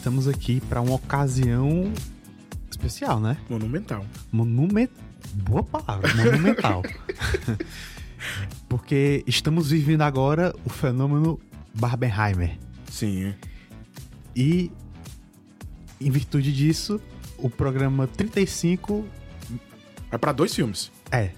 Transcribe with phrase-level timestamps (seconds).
[0.00, 1.92] estamos aqui para uma ocasião
[2.70, 3.36] especial, né?
[3.50, 4.06] Monumental.
[4.32, 5.04] Monumental.
[5.34, 6.82] Boa palavra, monumental.
[8.66, 11.38] Porque estamos vivendo agora o fenômeno
[11.74, 12.58] Barbenheimer.
[12.90, 13.34] Sim.
[14.34, 14.72] E,
[16.00, 16.98] em virtude disso,
[17.36, 19.06] o programa 35
[20.08, 20.90] Vai pra dois filmes.
[21.12, 21.32] é.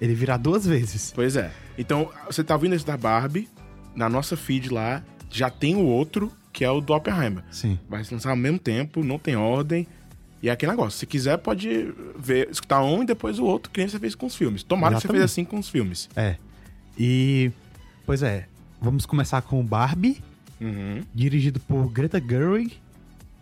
[0.00, 1.12] Ele virá duas vezes.
[1.14, 1.50] Pois é.
[1.76, 3.48] Então, você tá ouvindo esse da Barbie,
[3.94, 7.42] na nossa feed lá, já tem o outro, que é o do Oppenheimer.
[7.50, 7.78] Sim.
[7.88, 9.86] Vai se lançar ao mesmo tempo, não tem ordem.
[10.40, 10.98] E é aquele negócio.
[10.98, 14.26] Se quiser, pode ver, escutar um e depois o outro, que nem você fez com
[14.26, 14.62] os filmes.
[14.62, 15.20] Tomara que você Exatamente.
[15.20, 16.08] fez assim com os filmes.
[16.14, 16.36] É.
[16.96, 17.50] E.
[18.06, 18.46] Pois é.
[18.80, 20.22] Vamos começar com o Barbie,
[20.60, 21.02] Uhum.
[21.14, 22.74] dirigido por Greta Gerwig,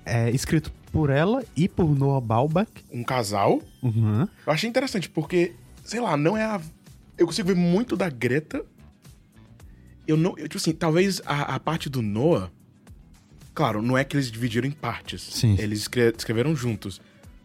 [0.06, 2.70] é, escrito por ela e por Noah Baumbach.
[2.90, 3.60] Um casal.
[3.82, 4.22] Uhum.
[4.46, 5.52] Eu achei interessante, porque,
[5.84, 6.60] sei lá, não é a.
[7.18, 8.64] Eu consigo ver muito da Greta.
[10.06, 10.30] Eu não.
[10.38, 12.50] Eu, tipo assim, talvez a, a parte do Noah.
[13.54, 15.20] Claro, não é que eles dividiram em partes.
[15.22, 15.56] Sim.
[15.58, 17.00] Eles escre- escreveram juntos.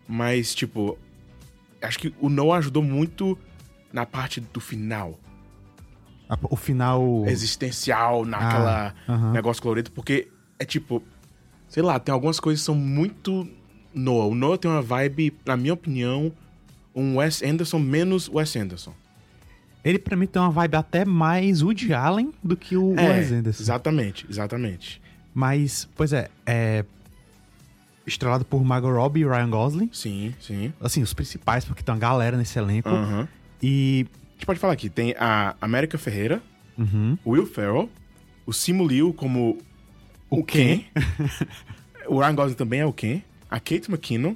[0.08, 0.97] Mas, tipo.
[1.81, 3.38] Acho que o Noah ajudou muito
[3.94, 5.19] na parte do final.
[6.30, 7.23] A- O final.
[7.27, 9.31] Existencial, naquela Ah, aham.
[9.33, 10.27] negócio colorido, porque
[10.59, 11.03] é tipo.
[11.69, 13.47] Sei lá, tem algumas coisas que são muito
[13.94, 14.27] Noah.
[14.27, 16.31] O Noah tem uma vibe, na minha opinião,
[16.95, 18.94] um Wes Anderson menos Wes Anderson.
[19.83, 23.61] Ele, pra mim, tem uma vibe até mais Woody Allen do que o Wes Anderson.
[23.64, 25.02] Exatamente, exatamente.
[25.39, 26.83] Mas, pois é, é.
[28.07, 29.89] Estrelado por Margot Robbie e Ryan Gosling.
[29.93, 30.73] Sim, sim.
[30.81, 32.89] Assim, os principais, porque tem uma galera nesse elenco.
[32.89, 33.27] Aham.
[33.61, 34.08] E.
[34.09, 36.41] A gente pode falar aqui, tem a América Ferreira,
[36.77, 37.17] Uhum.
[37.23, 37.88] o Will Ferrell,
[38.47, 39.59] o Simu Liu como
[40.30, 40.85] o, O Ken.
[42.08, 43.21] o Ryan Gosling também é o Ken.
[43.49, 44.33] A Kate McKinnon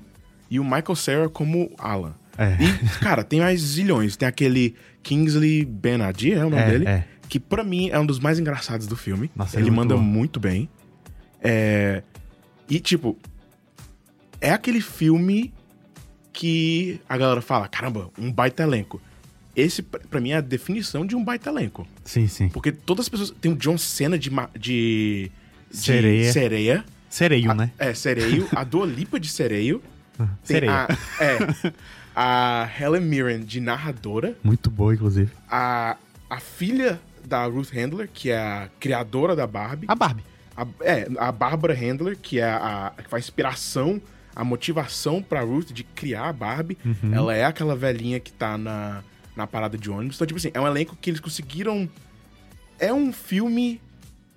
[0.52, 2.14] e o Michael Cera como Alan.
[2.38, 2.58] É.
[2.64, 4.16] E, cara, tem mais zilhões.
[4.16, 6.86] Tem aquele Kingsley Ben-Adir, é o nome É, dele?
[6.88, 7.06] é.
[7.28, 9.32] Que pra mim é um dos mais engraçados do filme.
[9.36, 10.02] Nossa, ele ele é manda bom.
[10.02, 10.70] muito bem.
[11.42, 12.04] É...
[12.70, 13.18] E, tipo,
[14.40, 15.54] é aquele filme
[16.32, 19.02] que a galera fala, caramba, um baita elenco.
[19.56, 21.86] Esse, pra pra mim, é a definição de um baita elenco.
[22.06, 22.48] Sim, sim.
[22.50, 23.32] Porque todas as pessoas...
[23.32, 24.30] Tem o John Cena de...
[24.58, 25.32] de...
[25.70, 26.32] de Sereia.
[26.32, 26.86] sereia.
[27.10, 27.72] Sereio, A- né?
[27.78, 28.48] É, sereio.
[28.56, 29.82] A Dua Lipa de sereio.
[30.18, 30.88] Tem Sereia.
[30.88, 31.74] A, é.
[32.16, 34.38] A Helen Mirren de narradora.
[34.44, 35.32] Muito boa, inclusive.
[35.50, 35.98] A,
[36.30, 39.88] a filha da Ruth Handler, que é a criadora da Barbie.
[39.90, 40.24] A Barbie.
[40.56, 44.02] A, é, a Barbara Handler, que é a, a que faz inspiração,
[44.36, 46.78] a motivação pra Ruth de criar a Barbie.
[46.84, 47.14] Uhum.
[47.14, 49.04] Ela é aquela velhinha que tá na,
[49.36, 50.16] na parada de ônibus.
[50.16, 51.90] Então, tipo assim, é um elenco que eles conseguiram.
[52.80, 53.82] É um filme.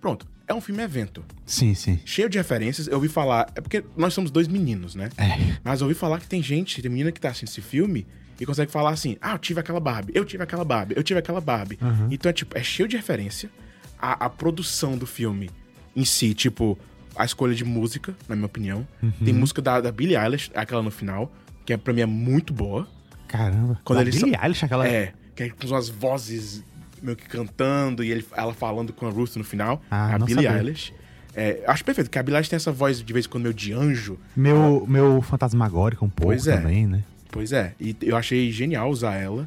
[0.00, 1.24] Pronto, é um filme evento.
[1.46, 1.98] Sim, sim.
[2.04, 2.86] Cheio de referências.
[2.86, 3.50] Eu ouvi falar.
[3.54, 5.08] É porque nós somos dois meninos, né?
[5.16, 5.58] É.
[5.62, 8.06] Mas eu ouvi falar que tem gente, tem menina que tá assistindo esse filme
[8.38, 11.18] e consegue falar assim: ah, eu tive aquela Barbie, eu tive aquela Barbie, eu tive
[11.18, 11.78] aquela Barbie.
[11.80, 12.08] Uhum.
[12.10, 13.50] Então é tipo, é cheio de referência.
[13.98, 15.50] A, a produção do filme
[15.96, 16.78] em si, tipo,
[17.16, 18.86] a escolha de música, na minha opinião.
[19.02, 19.12] Uhum.
[19.24, 21.32] Tem música da, da Billie Eilish, aquela no final,
[21.64, 22.86] que é, pra mim é muito boa.
[23.28, 23.80] Caramba.
[23.84, 24.86] Quando Da eles Billie são- Eilish, aquela...
[24.88, 26.62] É, que é com umas vozes
[27.02, 29.82] meio que cantando e ele, ela falando com a Ruth no final.
[29.90, 30.56] Ah, a Billie sabia.
[30.58, 30.92] Eilish.
[31.36, 33.54] É, acho perfeito, porque a Billie Eilish tem essa voz de vez em quando meio
[33.54, 34.18] de anjo.
[34.36, 36.56] Meu, meu fantasmagórico um pouco Pois é.
[36.56, 37.02] também, né?
[37.30, 39.44] Pois é, e eu achei genial usar ela.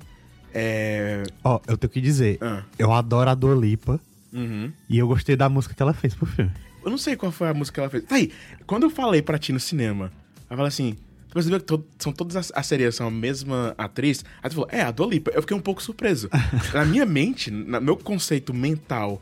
[0.53, 1.23] É.
[1.43, 3.99] Ó, eu tenho que dizer, ah, eu adoro a Dua Lipa
[4.37, 4.71] uhum.
[4.89, 6.51] e eu gostei da música que ela fez pro filme.
[6.85, 8.03] Eu não sei qual foi a música que ela fez.
[8.05, 8.31] Tá aí,
[8.65, 10.05] quando eu falei pra ti no cinema,
[10.49, 10.95] ela falou assim:
[11.27, 14.23] Você percebeu que to- são todas as, as sereias são a mesma atriz?
[14.41, 15.31] Aí tu falou, é, a Dua Lipa.
[15.31, 16.29] Eu fiquei um pouco surpreso.
[16.73, 19.21] Na minha mente, no meu conceito mental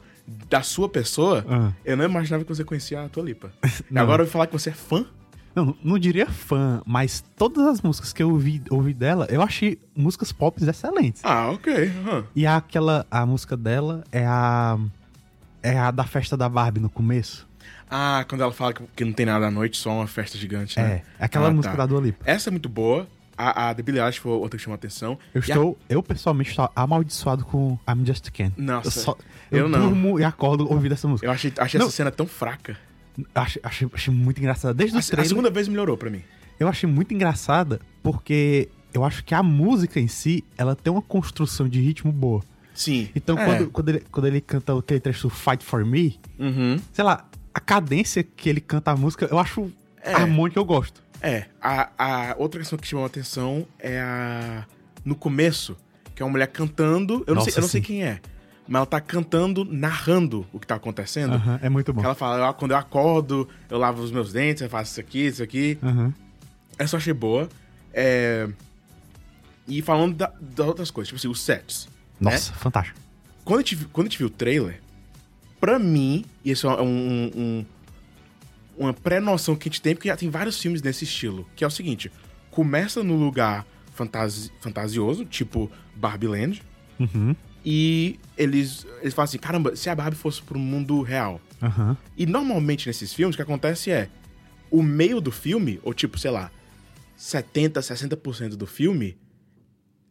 [0.50, 1.72] da sua pessoa, Ah.
[1.84, 3.06] eu não imaginava que você conhecia a.
[3.06, 3.36] E
[3.98, 5.06] agora eu vou falar que você é fã.
[5.56, 9.80] Não, não diria fã, mas todas as músicas que eu ouvi, ouvi dela, eu achei
[9.96, 11.22] músicas pop excelentes.
[11.24, 11.74] Ah, ok.
[12.06, 12.26] aham.
[12.36, 14.78] E aquela, a música dela é a.
[15.68, 17.48] É a da festa da Barbie no começo.
[17.90, 21.02] Ah, quando ela fala que, não tem nada à noite, só uma festa gigante, né?
[21.20, 21.78] É, aquela Ah, música tá.
[21.78, 22.24] da Dua Lipa.
[22.26, 23.08] Essa é muito boa.
[23.38, 25.18] A, a The Billie Eilish foi outra que chamou a atenção.
[25.34, 28.52] Eu E a- estou, eu pessoalmente estou amaldiçoado com I'm Just Ken.
[28.58, 29.18] Nossa, eu, só,
[29.52, 29.90] eu, eu não.
[29.90, 31.28] durmo e acordo ouvindo essa música.
[31.28, 31.88] Eu achei, achei Não.
[31.88, 32.78] essa cena tão fraca.
[33.34, 34.74] Achei, achei, achei muito engraçada.
[34.74, 36.22] Desde A, o a trailer, segunda vez melhorou pra mim.
[36.60, 41.02] eu achei muito engraçada porque eu acho que a música em si, ela tem uma
[41.02, 42.42] construção de ritmo boa.
[42.76, 43.10] Sim.
[43.16, 43.46] Então, É.
[43.46, 46.78] quando, quando, ele, quando ele canta aquele trecho Fight For Me, Uhum.
[46.94, 50.14] sei lá, a cadência que ele canta a música, eu acho É.
[50.14, 51.02] harmônica, eu gosto.
[51.22, 51.46] É.
[51.62, 54.66] A, a outra questão que chamou a atenção é a.
[55.04, 55.76] No começo,
[56.14, 57.24] que é uma mulher cantando.
[57.26, 58.20] Eu não, Nossa, sei, eu não sei quem é.
[58.68, 61.34] Mas ela tá cantando, narrando o que tá acontecendo.
[61.36, 62.04] Aham, é muito bom.
[62.04, 65.20] Ela fala, "Ah, quando eu acordo, eu lavo os meus dentes, eu faço isso aqui,
[65.28, 65.78] isso aqui.
[65.82, 66.14] Aham.
[66.78, 67.48] Essa eu achei boa.
[67.94, 68.50] É...
[69.68, 71.88] E falando da- das outras coisas, tipo assim, os sets.
[72.20, 73.00] Nossa, fantástico.
[73.44, 74.82] Quando a, gente, quando a gente viu o trailer,
[75.60, 77.66] pra mim, e isso é um, um, um,
[78.78, 81.68] uma pré-noção que a gente tem, porque já tem vários filmes nesse estilo, que é
[81.68, 82.12] o seguinte:
[82.52, 86.64] começa no lugar fantasi fantasioso, tipo Barbie Land,
[87.00, 87.36] Uhum.
[87.66, 91.40] e eles, eles falam assim: caramba, se a Barbie fosse pro mundo real.
[91.62, 91.96] Aham.
[92.18, 94.10] E normalmente nesses filmes, o que acontece é
[94.72, 96.52] o meio do filme, ou tipo, sei lá,
[97.16, 99.18] 70, 60% do filme,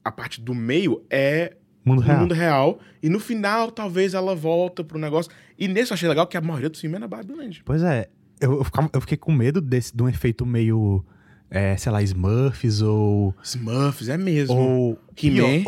[0.04, 2.20] a parte do meio é Mundo real.
[2.20, 2.78] mundo real.
[3.02, 5.30] E no final, talvez ela volta pro negócio.
[5.58, 7.62] E nesse eu achei legal que a maioria do filme é na Barbie Land.
[7.64, 8.08] Pois é,
[8.40, 11.04] eu, eu, ficava- eu fiquei com medo desse, de um efeito meio,
[11.50, 13.34] é, sei lá, Smurfs ou.
[13.42, 14.54] Smurfs, é mesmo.
[14.56, 15.62] ou He-Man.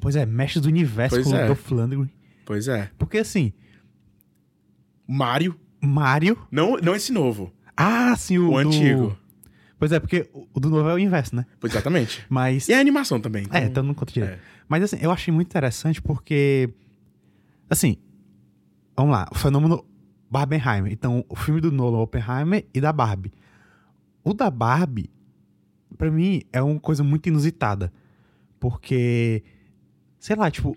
[0.00, 1.50] Pois é, Mestres do Universo Pois com é.
[1.50, 2.10] o Lundgren.
[2.46, 2.88] Pois é.
[2.98, 3.52] Porque assim,
[5.06, 5.54] Mario.
[5.80, 6.38] Mario.
[6.50, 7.52] Não, não esse novo.
[7.76, 9.18] Ah, sim, o, O do- antigo.
[9.78, 11.46] Pois é, porque o do novo é o inverso, né?
[11.60, 12.24] Pois exatamente.
[12.28, 12.68] Mas.
[12.68, 13.46] E a animação também.
[13.52, 14.34] É, então não conta direito.
[14.34, 14.38] É.
[14.68, 16.68] Mas assim, eu achei muito interessante porque.
[17.70, 17.96] Assim.
[18.96, 19.84] Vamos lá, o fenômeno
[20.28, 20.92] Barbenheimer.
[20.92, 23.32] Então, o filme do Nolan, Oppenheimer e da Barbie.
[24.24, 25.08] O da Barbie,
[25.96, 27.92] pra mim, é uma coisa muito inusitada.
[28.58, 29.44] Porque.
[30.18, 30.76] Sei lá, tipo.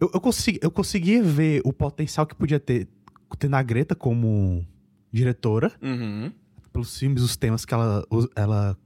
[0.00, 2.88] Eu, eu, consegui, eu conseguia ver o potencial que podia ter,
[3.38, 4.66] ter na Greta como
[5.12, 6.32] diretora Uhum.
[6.74, 8.04] Pelos filmes, os temas que ela,
[8.34, 8.76] ela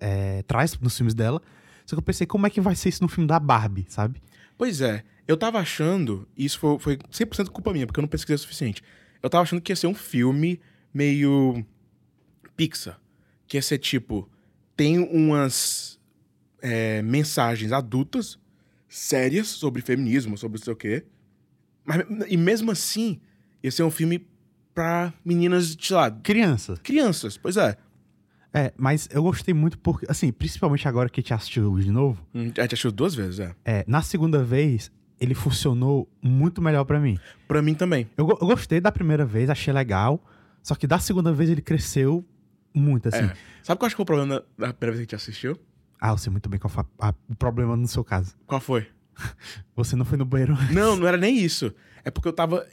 [0.00, 1.40] é, traz nos filmes dela.
[1.86, 4.20] Só que eu pensei, como é que vai ser isso no filme da Barbie, sabe?
[4.58, 5.04] Pois é.
[5.26, 8.38] Eu tava achando, e isso foi, foi 100% culpa minha, porque eu não pesquisei o
[8.38, 8.82] suficiente.
[9.22, 10.60] Eu tava achando que ia ser um filme
[10.92, 11.64] meio
[12.56, 13.00] Pixar.
[13.46, 14.28] Que ia ser tipo,
[14.76, 16.00] tem umas
[16.60, 18.38] é, mensagens adultas,
[18.88, 21.04] sérias, sobre feminismo, sobre não sei o quê.
[21.84, 23.20] Mas, e mesmo assim,
[23.62, 24.26] ia ser um filme
[24.78, 26.76] pra meninas, sei lá, Criança.
[26.84, 27.36] crianças.
[27.36, 27.76] Pois é.
[28.54, 32.24] É, mas eu gostei muito porque, assim, principalmente agora que a gente assistiu de novo,
[32.32, 33.54] Hum, A gente achou duas vezes, é.
[33.64, 34.90] é, na segunda vez,
[35.20, 37.18] ele funcionou muito melhor pra mim.
[37.48, 38.08] Pra mim também.
[38.16, 40.22] Eu, eu gostei da primeira vez, achei legal,
[40.62, 42.24] só que da segunda vez ele cresceu
[42.72, 43.24] muito, assim.
[43.24, 43.32] É.
[43.64, 45.58] Sabe qual acho que foi o problema da da primeira vez que a gente assistiu?
[46.00, 48.36] Ah, eu sei muito bem qual foi a- a- o problema no seu caso.
[48.46, 48.86] Qual foi?
[49.76, 51.72] Você não foi no banheiro Não, não era nem isso.
[52.04, 52.66] É porque eu tava.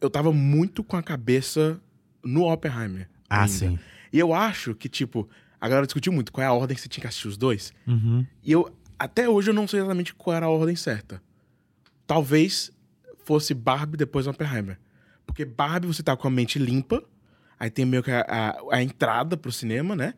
[0.00, 1.80] Eu tava muito com a cabeça
[2.24, 3.08] no Oppenheimer.
[3.28, 3.48] Ah, ainda.
[3.52, 3.78] sim.
[4.12, 5.28] E eu acho que, tipo,
[5.60, 7.72] a galera discutiu muito qual é a ordem que você tinha que assistir os dois.
[7.86, 8.26] Uhum.
[8.42, 11.20] E eu, até hoje, eu não sei exatamente qual era a ordem certa.
[12.06, 12.70] Talvez
[13.24, 14.78] fosse Barbie depois Oppenheimer.
[15.26, 17.02] Porque Barbie você tá com a mente limpa,
[17.58, 20.14] aí tem meio que a, a, a entrada pro cinema, né?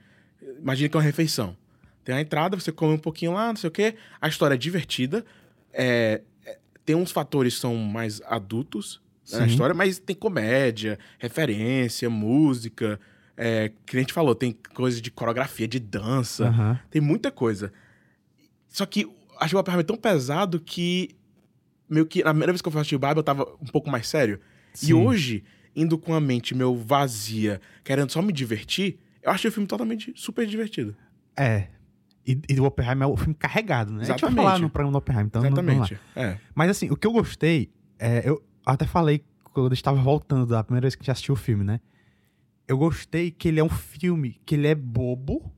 [0.61, 1.57] Imagina que é uma refeição.
[2.05, 3.97] Tem a entrada, você come um pouquinho lá, não sei o quê.
[4.21, 5.25] A história é divertida.
[5.73, 9.01] É, é, tem uns fatores que são mais adultos
[9.31, 9.51] né, na Sim.
[9.51, 12.99] história, mas tem comédia, referência, música.
[13.37, 16.49] É, que a gente falou, tem coisa de coreografia, de dança.
[16.49, 16.81] Aham.
[16.91, 17.73] Tem muita coisa.
[18.69, 21.11] Só que acho o Oppenheimer é tão pesado que.
[21.89, 22.23] Meio que.
[22.23, 24.41] Na primeira vez que eu assisti o Barbie, eu tava um pouco mais sério.
[24.75, 24.93] E Sim.
[24.95, 25.45] hoje,
[25.75, 30.13] indo com a mente meu vazia, querendo só me divertir, eu achei o filme totalmente
[30.17, 30.97] super divertido.
[31.37, 31.69] É.
[32.31, 34.03] E, e o Oppenheimer é o filme carregado, né?
[34.03, 34.37] A gente vai Exatamente.
[34.45, 35.87] falar no programa do Oppenheimer, então não- vamos lá.
[35.87, 36.01] Exatamente.
[36.15, 36.39] É.
[36.55, 40.63] Mas assim, o que eu gostei, é, eu até falei quando eu estava voltando da
[40.63, 41.81] primeira vez que a gente assistiu o filme, né?
[42.69, 45.51] Eu gostei que ele é um filme que ele é bobo,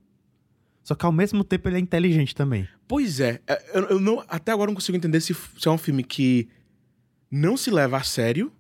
[0.85, 2.69] só que ao mesmo tempo ele é inteligente também.
[2.87, 5.71] Pois é, é, eu, eu não, até agora eu não consigo entender se, se é
[5.73, 6.49] um filme que
[7.31, 8.53] não se leva a sério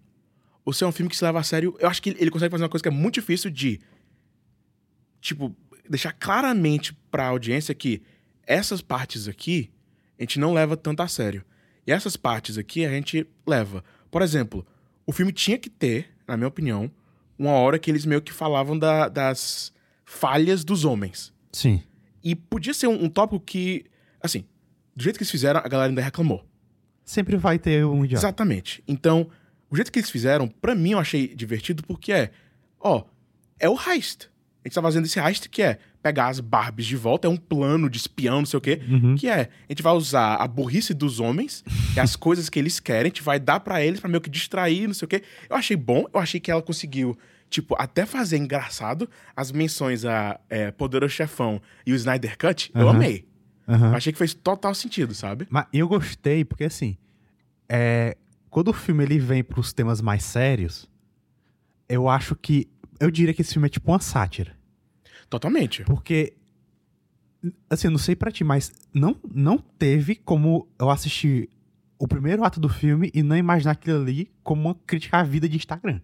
[0.64, 1.76] ou se é um filme que se leva a sério.
[1.78, 3.80] Eu acho que ele consegue fazer uma coisa que é muito difícil de,
[5.20, 5.54] tipo,
[5.90, 8.02] deixar claramente pra audiência que
[8.46, 9.70] essas partes aqui
[10.18, 11.44] a gente não leva tanto a sério.
[11.86, 13.82] E essas partes aqui a gente leva.
[14.10, 14.66] Por exemplo,
[15.06, 16.90] o filme tinha que ter, na minha opinião,
[17.38, 19.72] uma hora que eles meio que falavam da- das
[20.04, 21.32] falhas dos homens.
[21.52, 21.82] Sim.
[22.22, 23.86] E podia ser um, um tópico que,
[24.22, 24.44] assim,
[24.94, 26.44] do jeito que eles fizeram, a galera ainda reclamou.
[27.04, 28.20] Sempre vai ter um idiota.
[28.26, 28.84] Exatamente.
[28.86, 29.28] Então,
[29.70, 32.30] o jeito que eles fizeram, pra mim eu achei divertido porque é,
[32.78, 33.04] ó,
[33.58, 34.28] é o heist.
[34.64, 37.36] A gente tá fazendo esse heist que é pegar as Barbies de volta, é um
[37.36, 39.14] plano de espião, não sei o quê, Uhum.
[39.16, 41.64] que é, a gente vai usar a burrice dos homens
[41.96, 44.28] e as coisas que eles querem, a gente vai dar pra eles pra meio que
[44.30, 45.22] distrair, não sei o quê.
[45.48, 47.16] Eu achei bom, eu achei que ela conseguiu,
[47.48, 52.86] tipo, até fazer engraçado as menções a é, Poderoso Chefão e o Snyder Cut, eu
[52.88, 52.96] Aham.
[52.96, 53.26] amei.
[53.68, 53.90] Aham.
[53.90, 55.46] Eu achei que fez total sentido, sabe?
[55.48, 56.98] Mas eu gostei porque, assim,
[57.68, 58.16] é,
[58.50, 60.88] quando o filme ele vem pros temas mais sérios,
[61.88, 62.68] eu acho que.
[63.00, 64.54] Eu diria que esse filme é tipo uma sátira.
[65.28, 65.82] Totalmente.
[65.84, 66.34] Porque.
[67.70, 71.48] Assim, eu não sei pra ti, mas não, não teve como eu assistir
[71.98, 75.48] o primeiro ato do filme e não imaginar aquilo ali como uma crítica à vida
[75.48, 76.00] de Instagram.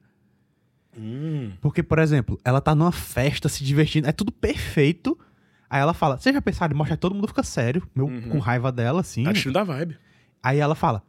[0.97, 1.53] Hum.
[1.61, 5.19] Porque, por exemplo, ela tá numa festa se divertindo, é tudo perfeito.
[5.69, 8.31] Aí ela fala, você já pensaram em mostrar todo mundo fica sério, meu, Uhum.
[8.31, 9.25] com raiva dela, assim.
[9.25, 9.99] Tá da vibe.
[10.43, 11.03] Aí ela fala: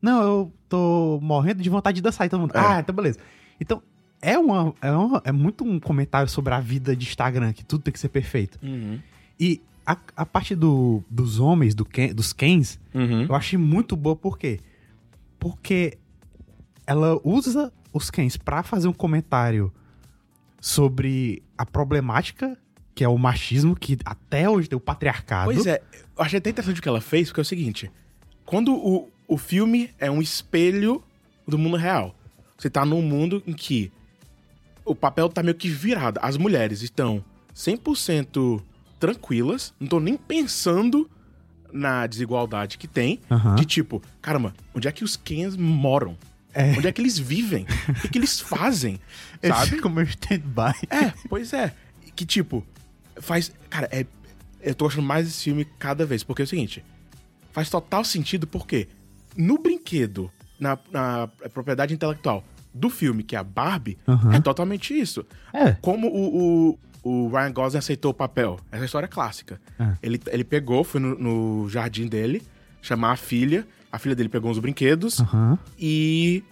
[0.00, 2.26] Não, eu tô morrendo de vontade de dançar.
[2.26, 2.58] E todo mundo, É.
[2.58, 3.20] ah, então beleza.
[3.60, 3.80] Então,
[4.22, 7.82] é, uma, é, uma- é muito um comentário sobre a vida de Instagram, que tudo
[7.82, 8.58] tem que ser perfeito.
[8.62, 8.98] Uhum.
[9.38, 13.24] E a, a parte do, dos homens, do Ken- dos Kens, Uhum.
[13.28, 14.60] eu achei muito boa, por quê?
[15.40, 15.98] Porque
[16.86, 19.72] ela usa os Kens pra fazer um comentário
[20.60, 22.56] sobre a problemática
[22.94, 25.50] que é o machismo, que até hoje tem o patriarcado.
[25.52, 25.80] Pois é,
[26.16, 27.90] eu achei até interessante o que ela fez, porque é o seguinte:
[28.44, 31.02] quando o, o filme é um espelho
[31.48, 32.14] do mundo real,
[32.56, 33.90] você tá num mundo em que
[34.84, 36.18] o papel tá meio que virado.
[36.22, 37.24] As mulheres estão
[37.54, 38.62] 100%
[38.98, 41.10] tranquilas, não estão nem pensando
[41.72, 43.20] na desigualdade que tem,
[43.56, 46.16] de tipo, caramba, onde é que os Kens moram?
[46.54, 46.72] É.
[46.76, 47.66] Onde é que eles vivem?
[47.88, 49.00] O que, que eles fazem?
[49.42, 49.70] Sabe?
[49.70, 50.86] ficam meio stand-by.
[50.90, 51.74] É, pois é.
[52.14, 52.64] Que tipo,
[53.16, 53.52] faz.
[53.70, 54.06] Cara, é.
[54.60, 56.84] Eu tô gostando mais desse filme cada vez, porque é o seguinte:
[57.52, 58.86] faz total sentido, porque
[59.34, 64.34] no brinquedo, na, na propriedade intelectual do filme, que é a Barbie, Aham.
[64.34, 65.24] é totalmente isso.
[65.52, 65.72] É.
[65.80, 68.58] Como o, o, o Ryan Gosling aceitou o papel?
[68.70, 69.60] Essa história é clássica.
[69.78, 69.92] É.
[70.02, 72.42] Ele, ele pegou, foi no, no jardim dele,
[72.80, 73.66] chamar a filha.
[73.90, 75.58] A filha dele pegou uns brinquedos Aham.
[75.78, 76.42] e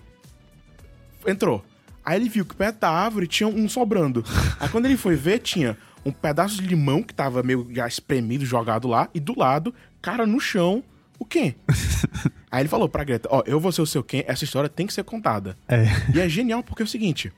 [1.27, 1.65] entrou.
[2.05, 4.25] Aí ele viu que perto da árvore tinha um sobrando.
[4.59, 8.45] Aí quando ele foi ver, tinha um pedaço de limão que tava meio já espremido,
[8.45, 10.83] jogado lá, e do lado, cara no chão,
[11.21, 11.55] o Ken.
[12.51, 14.87] Aí ele falou pra Greta, ó, eu vou ser o seu Ken, essa história tem
[14.87, 15.57] que ser contada.
[15.69, 15.85] É.
[16.13, 17.33] E é genial porque é o seguinte,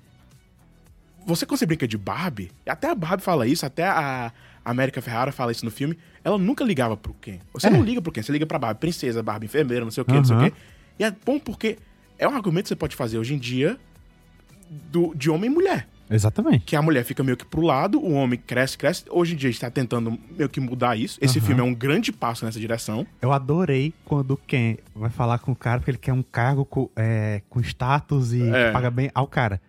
[1.27, 4.33] você quando você brinca de Barbie, e até a Barbie fala isso, até a
[4.65, 7.39] América Ferrara fala isso no filme, ela nunca ligava pro Ken.
[7.53, 7.71] Você É.
[7.71, 10.13] não liga pro Ken, você liga pra Barbie, princesa, Barbie enfermeira, não sei o que,
[10.15, 10.53] não sei o quê.
[10.99, 11.79] E é bom porque
[12.19, 13.77] é um argumento que você pode fazer hoje em dia
[14.71, 15.89] do, de homem e mulher.
[16.15, 16.65] Exatamente.
[16.65, 19.05] Que a mulher fica meio que pro lado, o homem cresce, cresce.
[19.11, 21.19] Hoje em dia a gente tá tentando meio que mudar isso.
[21.21, 21.47] Esse Aham.
[21.47, 23.07] filme é um grande passo nessa direção.
[23.21, 26.65] Eu adorei quando o Ken vai falar com o cara, porque ele quer um cargo
[26.65, 28.71] com, é, com status e É.
[28.73, 29.61] paga bem ao cara.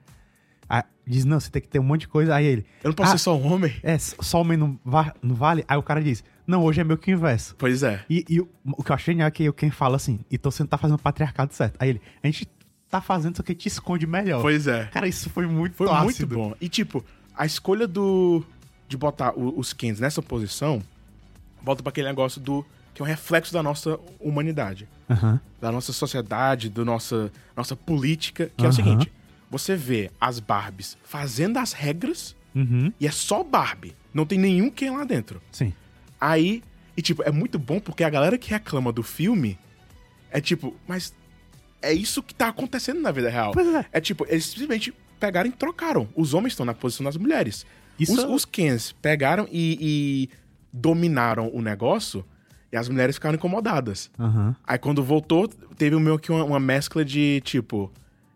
[0.69, 2.33] Aí diz, não, você tem que ter um monte de coisa.
[2.35, 3.17] Aí ele, Eu não posso Ah.
[3.17, 3.73] ser só um homem.
[3.83, 5.63] é, só homem não, va- não vale?
[5.67, 7.55] Aí o cara diz, não, hoje é meio que inverso.
[7.57, 8.01] Pois é.
[8.09, 10.51] E, e o, o que eu achei genial é que o Ken fala assim, então
[10.51, 11.75] você não tá fazendo o patriarcado certo.
[11.79, 12.45] Aí ele, a gente
[12.99, 14.41] tá fazendo, só que te esconde melhor.
[14.41, 14.85] Pois é.
[14.85, 16.35] Cara, isso foi muito Foi muito ácido.
[16.35, 16.53] bom.
[16.61, 17.03] E tipo,
[17.35, 18.43] a escolha do
[18.87, 20.81] de botar o- os Kens nessa posição
[21.61, 24.87] volta pra aquele negócio do que é um reflexo da nossa humanidade,
[25.59, 29.11] da nossa sociedade, da nossa nossa política, que é o seguinte,
[29.49, 32.91] você vê as Barbies fazendo as regras Uhum.
[32.99, 35.41] e é só Barbie, não tem nenhum Ken lá dentro.
[35.51, 35.73] Sim.
[36.21, 36.61] Aí,
[36.95, 39.57] e tipo, é muito bom porque a galera que reclama do filme
[40.29, 41.13] é tipo, mas
[41.83, 43.53] é isso que tá acontecendo na vida real.
[43.91, 43.97] É.
[43.97, 46.07] É tipo, eles simplesmente pegaram e trocaram.
[46.15, 47.65] Os homens estão na posição das mulheres.
[47.99, 50.29] Isso- Os, os Kens pegaram e, e
[50.71, 52.25] dominaram o negócio
[52.71, 54.09] e as mulheres ficaram incomodadas.
[54.19, 54.55] Aham.
[54.65, 55.47] Aí quando voltou,
[55.77, 57.91] teve meio que uma, uma mescla de tipo.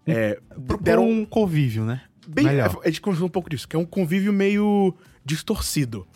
[0.06, 2.02] É, Pro- deram um convívio, né?
[2.28, 2.80] Bem, Melhor.
[2.84, 4.94] a gente conversou um pouco disso, que é um convívio meio
[5.26, 6.08] distorcido.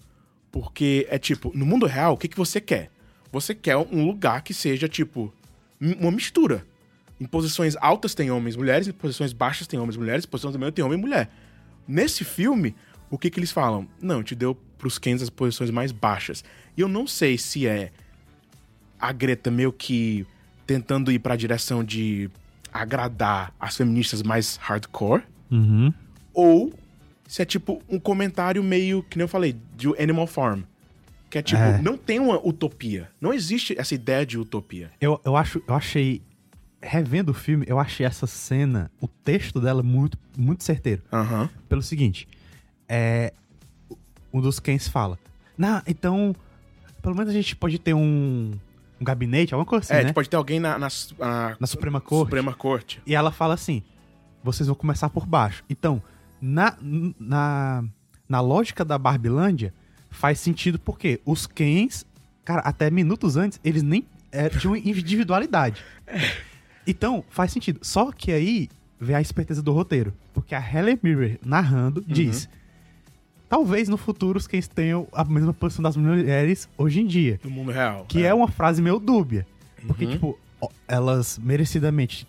[0.51, 2.89] Porque é tipo, no mundo real, o que, que você quer?
[3.31, 5.33] Você quer um lugar que seja, tipo,
[5.79, 6.65] uma mistura.
[7.21, 10.27] Em posições altas tem homens e mulheres, em posições baixas tem homens e mulheres, em
[10.27, 11.29] posições do meio tem homem e mulher.
[11.87, 12.75] Nesse filme,
[13.11, 13.87] o que, que eles falam?
[14.01, 16.43] Não, te deu pros Kens as posições mais baixas.
[16.75, 17.91] E eu não sei se é
[18.99, 20.25] a Greta meio que
[20.65, 22.27] tentando ir pra direção de
[22.73, 25.93] agradar as feministas mais hardcore, Uhum.
[26.33, 26.73] ou
[27.27, 30.61] se é tipo um comentário meio, que nem eu falei, de Animal Farm.
[31.29, 31.81] Que é tipo, É.
[31.81, 33.09] não tem uma utopia.
[33.21, 34.91] Não existe essa ideia de utopia.
[34.99, 36.21] Eu, eu, acho, eu achei.
[36.81, 41.03] Revendo o filme, eu achei essa cena, o texto dela muito, muito certeiro.
[41.13, 41.49] Aham.
[41.69, 42.27] Pelo seguinte,
[42.89, 43.33] é.
[44.33, 45.19] Um dos Kens fala.
[45.57, 46.35] Não, então.
[47.01, 48.51] Pelo menos a gente pode ter um.
[48.99, 50.13] Um gabinete, alguma coisa assim, é, né?
[50.13, 52.25] pode ter alguém na, na, na- Na Suprema Corte.
[52.25, 53.01] Suprema Corte.
[53.05, 53.81] E ela fala assim:
[54.43, 55.63] vocês vão começar por baixo.
[55.69, 56.01] Então,
[56.41, 56.77] na,
[57.19, 57.83] na,
[58.29, 59.73] na lógica da Barbilândia,
[60.09, 62.05] faz sentido porque os Kens,
[62.45, 65.81] cara, até minutos antes, eles nem é, tinham individualidade.
[66.87, 67.79] Então, faz sentido.
[67.81, 68.69] Só que aí
[68.99, 70.13] vem a esperteza do roteiro.
[70.33, 72.47] Porque a Helen Mirren narrando diz.
[73.49, 77.39] Talvez no futuro os Kens tenham a mesma posição das mulheres hoje em dia.
[77.43, 78.05] No mundo real.
[78.07, 79.45] Que é, uma frase meio dúbia.
[79.85, 80.11] Porque, Uhum.
[80.11, 80.39] tipo,
[80.87, 82.25] elas merecidamente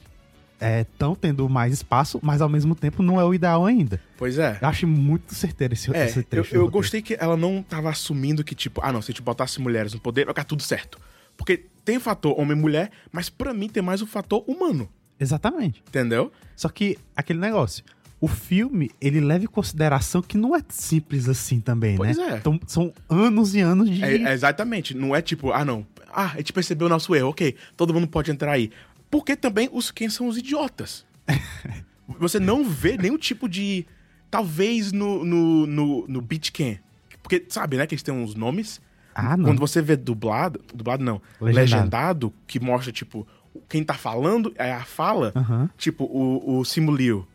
[0.80, 4.00] estão tendo mais espaço, mas ao mesmo tempo não é o ideal ainda.
[4.16, 4.58] Pois é.
[4.60, 6.54] Eu acho muito certeiro esse, É, esse eu, trecho.
[6.54, 6.70] eu roteiro.
[6.70, 9.92] gostei que ela não tava assumindo que, tipo, ah, não, se a gente botasse mulheres
[9.92, 10.98] no poder, vai ficar tudo certo.
[11.36, 14.88] Porque tem o fator homem e mulher, mas pra mim tem mais o fator humano,
[15.18, 15.82] Exatamente.
[15.88, 16.32] entendeu?
[16.56, 17.84] Só que aquele negócio.
[18.20, 22.34] O filme, ele leva em consideração que não é simples assim também, Pois né?
[22.34, 22.36] é.
[22.36, 24.00] Então, são anos e anos de.
[24.04, 24.96] É, é exatamente.
[24.96, 25.84] Não é tipo, ah, não.
[26.12, 27.56] Ah, a gente percebeu o nosso erro, ok.
[27.76, 28.70] Todo mundo pode entrar aí.
[29.10, 31.04] Porque também os quem são os idiotas.
[32.18, 33.84] você não vê nenhum tipo de.
[34.30, 36.76] Talvez no, no, no, no Beat Can.
[37.22, 38.80] Porque, sabe, né, que eles têm uns nomes.
[39.14, 39.46] Ah, não.
[39.46, 40.60] Quando você vê dublado.
[40.74, 41.20] Dublado não.
[41.40, 41.60] Legendado.
[41.60, 43.26] Legendado, que mostra, tipo,
[43.68, 45.32] quem tá falando, é a fala.
[45.76, 47.26] Tipo, o, o Simu Liu,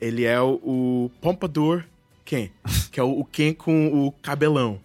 [0.00, 1.84] ele é o, o Pompadour
[2.24, 2.50] Ken,
[2.92, 4.80] que é o, o Ken com o cabelão.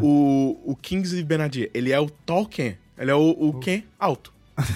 [0.00, 4.32] o, o Kingsley Benadir, ele é o Tall Ken, ele é o, o Ken alto.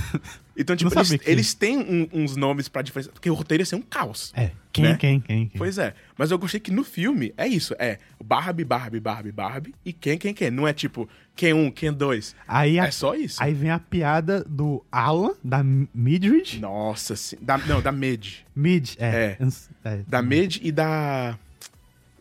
[0.57, 3.65] Então, tipo, eles, que- eles têm um- uns nomes pra diferença, porque o roteiro ia
[3.65, 4.31] ser um caos.
[4.37, 4.51] É.
[4.73, 4.97] Quem, Né?
[4.97, 5.59] quem, quem, quem?
[5.59, 9.75] Pois é, mas eu gostei que no filme é isso, é Barbie, Barbie, Barbie, Barbie
[9.85, 10.49] e quem, quem, quem.
[10.51, 12.37] Não é tipo, quem um, quem dois.
[12.47, 13.43] Aí, a- É só isso.
[13.43, 16.61] aí vem a piada do Alan, da Midrid.
[16.61, 17.37] Nossa, sim.
[17.41, 18.45] Da, não, da Mid.
[18.55, 19.37] Mid, é.
[19.41, 19.49] É.
[19.85, 20.03] É.
[20.07, 21.37] Da Mid e da.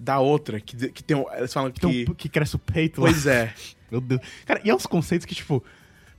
[0.02, 1.24] Da outra, que, que tem.
[1.38, 1.80] Eles falam que.
[1.82, 3.10] Tem um que cresce o peito lá.
[3.10, 3.54] Pois é.
[3.92, 4.22] Meu Deus.
[4.46, 5.64] Cara, e é uns conceitos que, tipo.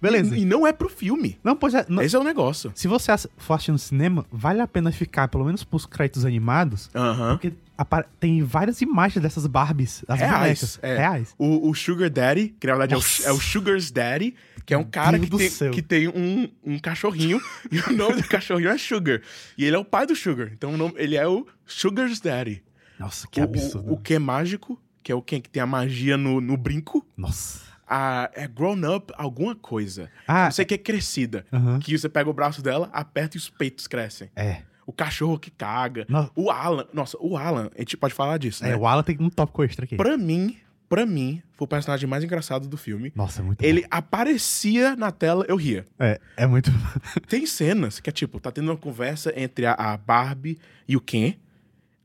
[0.00, 0.36] Beleza.
[0.36, 1.38] E, e não é pro filme.
[1.44, 1.84] Não, pois é.
[1.88, 2.72] não- Esse é o negócio.
[2.74, 6.88] Se você for assistir no cinema, vale a pena ficar, pelo menos pros créditos animados,
[6.94, 7.32] Aham.
[7.36, 10.78] porque apare- tem várias imagens dessas Barbies, as Reais.
[10.82, 10.96] é.
[10.96, 11.34] Reais.
[11.38, 14.78] O, o Sugar Daddy, que na verdade é o, é o Sugar's Daddy, que é
[14.78, 15.70] um cara Deus que tem, céu.
[15.72, 17.40] que tem um, um cachorrinho,
[17.70, 19.20] e o nome do cachorrinho é Sugar.
[19.58, 20.50] E ele é o pai do Sugar.
[20.52, 22.62] Então o nome- ele é o Sugar's Daddy.
[22.98, 23.90] Nossa, que O- absurdo.
[23.90, 27.04] O, o Ken mágico, que é o Ken que tem a magia no, no brinco.
[27.16, 27.68] Nossa.
[27.92, 30.08] A, é grown up alguma coisa.
[30.28, 31.44] Ah, Não sei o que é crescida.
[31.82, 34.30] Que você pega o braço dela, aperta e os peitos crescem.
[34.36, 34.62] É.
[34.86, 36.06] O cachorro que caga.
[36.36, 36.86] O Alan.
[36.92, 38.70] Nossa, o Alan, a gente pode falar disso, né?
[38.70, 39.96] É, o Alan tem um tópico extra aqui.
[39.96, 40.56] Pra mim,
[40.88, 43.12] pra mim, foi o personagem mais engraçado do filme.
[43.14, 45.86] Nossa, é muito Ele aparecia na tela, eu ria.
[45.98, 46.04] bom.
[46.04, 46.70] É, é muito.
[47.28, 51.00] Tem cenas que é tipo, tá tendo uma conversa entre a, a Barbie e o
[51.00, 51.34] Ken.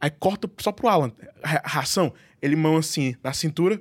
[0.02, 1.12] Aí corta só pro Alan.
[1.44, 3.80] Ra- Ração, ele mão assim na cintura,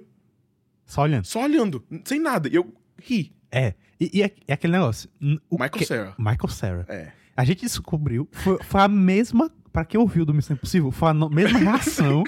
[0.87, 1.25] Só olhando.
[1.27, 2.49] só olhando, sem nada.
[2.49, 3.33] E eu ri.
[3.51, 3.75] É.
[4.01, 5.09] E, e é, é aquele negócio.
[5.51, 6.15] o Michael que- Cera.
[6.19, 6.87] Michael Cera.
[6.89, 7.13] É.
[7.37, 8.29] A gente descobriu.
[8.33, 9.51] Foi, foi a mesma.
[9.73, 12.23] Pra quem ouviu do Missão Impossível, foi a no- mesma reação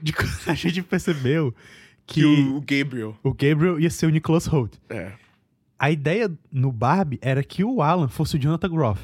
[0.00, 1.54] de quando a gente percebeu
[2.06, 3.16] que, Que o Gabriel.
[3.22, 4.74] o Gabriel ia ser o Nicholas Holt.
[4.88, 5.12] É.
[5.78, 9.00] A ideia no Barbie era que o Alan fosse o Jonathan Groff.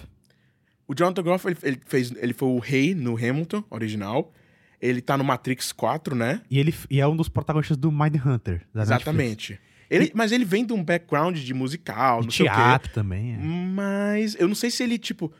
[0.88, 4.32] O Jonathan Groff, ele, ele fez, ele foi o rei no Hamilton, original.
[4.80, 6.40] Ele tá no Matrix 4, né?
[6.50, 8.66] E ele e é um dos protagonistas do Mindhunter.
[8.72, 8.90] Da Netflix.
[9.02, 9.60] Exatamente.
[9.90, 12.54] Ele, mas ele vem de um background de musical, E não sei o quê.
[12.54, 13.34] teatro também.
[13.34, 13.38] É.
[13.38, 15.32] Mas eu não sei se ele, tipo.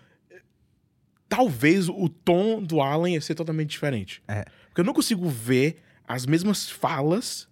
[1.29, 4.21] Talvez o tom do Alan ia ser totalmente diferente.
[4.27, 4.45] É.
[4.69, 7.49] Porque eu não consigo ver as mesmas falas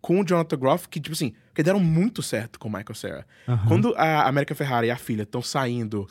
[0.00, 3.26] com o Jonathan Groff, que, tipo assim, que deram muito certo com o Michael Cera.
[3.48, 3.66] Aham.
[3.68, 6.08] Quando a América Ferrara e a filha estão saindo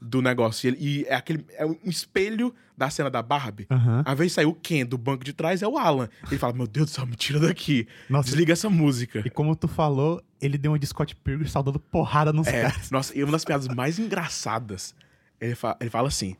[0.00, 3.66] do negócio e, ele- e é aquele é um espelho da cena da Barbie.
[4.10, 6.08] Invés de sair o Ken do banco de trás, é o Alan.
[6.30, 7.86] Ele fala: Meu Deus do céu, me tira daqui.
[8.08, 8.28] Nossa.
[8.28, 9.22] Desliga essa música.
[9.24, 12.90] E como tu falou, ele deu uma de Scott Pilgrim saudando porrada nos É, caras.
[12.90, 14.94] nossa, e uma das piadas mais engraçadas,
[15.40, 16.36] ele, fa- ele fala assim: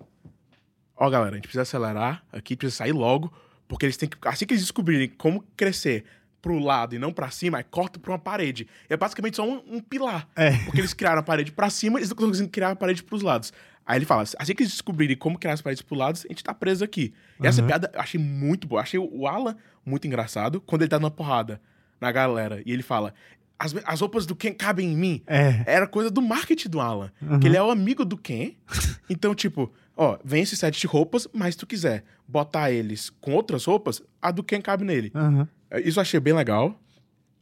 [0.97, 3.33] Ó, galera, a gente precisa acelerar aqui, precisa sair logo,
[3.69, 4.17] porque eles têm que.
[4.27, 6.05] Assim que eles descobrirem como crescer
[6.41, 8.67] pro lado e não pra cima, aí corta pra uma parede.
[8.89, 10.29] É basicamente só um, um pilar.
[10.35, 10.51] É.
[10.65, 13.23] Porque eles criaram a parede pra cima, eles não estão conseguindo criar a parede pros
[13.23, 13.53] lados.
[13.87, 16.45] Aí ele fala: assim que eles descobrirem como criar as paredes pros lados, a gente
[16.45, 17.13] tá preso aqui.
[17.43, 17.67] E essa Aham.
[17.67, 18.81] piada eu achei muito boa.
[18.83, 21.61] Achei o Alan muito engraçado quando ele tá dando porrada
[22.01, 22.63] na galera.
[22.65, 23.13] E ele fala:
[23.59, 25.23] as, as roupas do Ken cabem em mim.
[25.27, 25.63] É.
[25.67, 27.11] Era coisa do marketing do Alan.
[27.21, 27.41] Uhum.
[27.41, 28.53] Que ele é o amigo do Ken.
[29.13, 33.33] Então, tipo, ó, vem esse set de roupas, mas se tu quiser botar eles com
[33.33, 35.11] outras roupas, a do Ken cabe nele.
[35.13, 35.49] Aham.
[35.79, 36.79] Isso eu achei bem legal.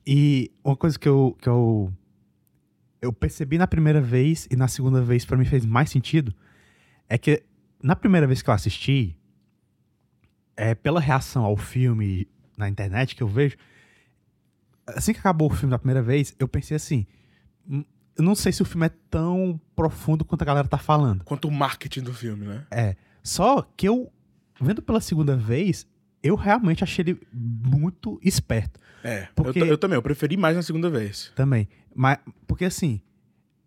[0.06, 1.92] E uma coisa que eu, que eu
[3.00, 6.34] eu percebi na primeira vez e na segunda vez pra mim fez mais sentido
[7.08, 7.44] é que
[7.82, 9.16] na primeira vez que eu assisti
[10.56, 13.56] é pela reação ao filme na internet que eu vejo
[14.88, 17.06] assim que acabou o filme da primeira vez eu pensei assim
[17.70, 17.84] "Hum,
[18.16, 21.46] eu não sei se o filme é tão profundo quanto a galera tá falando Quanto
[21.46, 22.66] o marketing do filme, né?
[22.70, 24.12] é só que eu
[24.60, 25.86] vendo pela segunda vez
[26.28, 29.28] eu realmente achei ele muito esperto É.
[29.34, 31.32] Porque- Eu, eu também, eu preferi mais na segunda vez.
[31.36, 31.68] Também.
[31.94, 33.00] Mas, porque assim,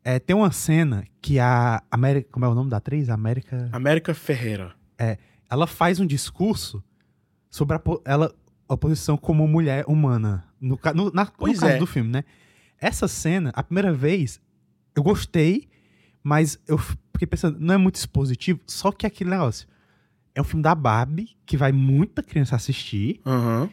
[0.04, 2.28] é, tem uma cena que a América.
[2.32, 3.10] Como é o nome da atriz?
[3.10, 3.70] América.
[3.72, 4.74] América Ferreira.
[5.50, 6.84] Ela faz um discurso
[7.50, 8.34] sobre a, ela,
[8.70, 10.46] a posição como mulher humana.
[10.60, 11.78] No, no, na- no caso é.
[11.78, 12.24] do filme, né?
[12.80, 14.40] Essa cena, a primeira vez,
[14.96, 15.68] eu gostei,
[16.24, 19.68] mas eu fiquei pensando, não é muito expositivo, só que aquele negócio.
[20.34, 23.20] É um filme da Barbie, que vai muita criança assistir.
[23.26, 23.70] Aham.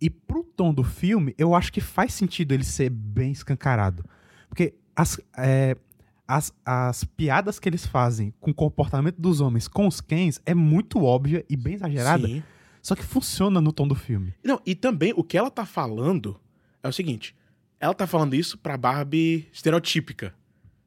[0.00, 4.04] E pro tom do filme, eu acho que faz sentido ele ser bem escancarado.
[4.48, 5.74] Porque as, é,
[6.28, 10.54] as, as piadas que eles fazem com o comportamento dos homens com os cães é
[10.54, 12.26] muito óbvia e bem exagerada.
[12.28, 12.42] Sim.
[12.82, 14.32] Só que funciona no tom do filme.
[14.44, 16.38] Não, e também o que ela tá falando
[16.82, 17.34] é o seguinte:
[17.80, 20.32] ela tá falando isso pra Barbie estereotípica.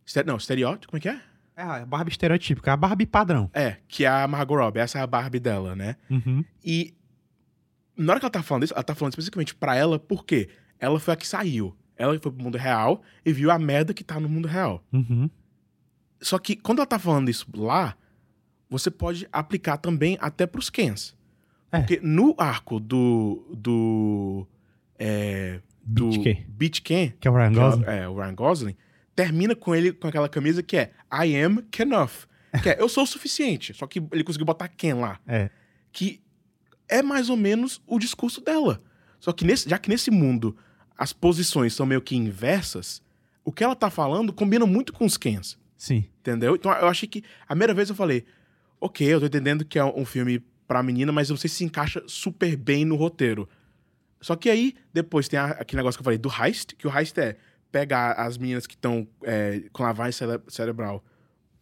[0.05, 1.19] Estere- não, estereótipo, como é que é?
[1.59, 3.49] É a Barbie estereotípica, a Barbie padrão.
[3.53, 5.97] É, que é a Margot Robbie, essa é a Barbie dela, né?
[6.09, 6.41] Uhum.
[6.63, 6.93] E
[7.97, 10.47] na hora que ela tá falando isso, ela tá falando especificamente pra ela, porque
[10.79, 11.75] ela foi a que saiu.
[11.97, 14.81] Ela foi pro mundo real e viu a merda que tá no mundo real.
[14.93, 15.29] Uhum.
[16.21, 17.97] Só que quando ela tá falando isso lá,
[18.69, 21.13] você pode aplicar também até pros Kens.
[21.73, 21.79] É.
[21.79, 23.45] Porque no arco do.
[23.53, 24.47] do.
[24.97, 26.45] É, do Beach Ken.
[26.47, 27.83] Beach Ken, Que é o Ryan é Gosling.
[27.85, 28.75] é, o Ryan Gosling,
[29.23, 32.27] termina com ele com aquela camisa que é I am Kenough.
[32.63, 33.73] Que é eu sou o suficiente.
[33.73, 35.19] Só que ele conseguiu botar Ken lá.
[35.27, 35.49] É.
[35.91, 36.21] Que
[36.87, 38.81] é mais ou menos o discurso dela.
[39.19, 40.55] Só que nesse, já que nesse mundo
[40.97, 43.01] as posições são meio que inversas,
[43.43, 45.57] o que ela tá falando combina muito com os Kens.
[45.77, 46.05] Sim.
[46.21, 46.55] Entendeu?
[46.55, 47.23] Então eu achei que.
[47.43, 48.25] A primeira vez eu falei,
[48.79, 51.57] ok, eu tô entendendo que é um filme pra menina, mas eu não sei se
[51.57, 53.47] se encaixa super bem no roteiro.
[54.21, 56.97] Só que aí, depois tem a- aquele negócio que eu falei do heist, que o
[56.97, 57.37] heist é
[57.71, 61.03] pegar as meninas que estão é, com lavagem cere- cerebral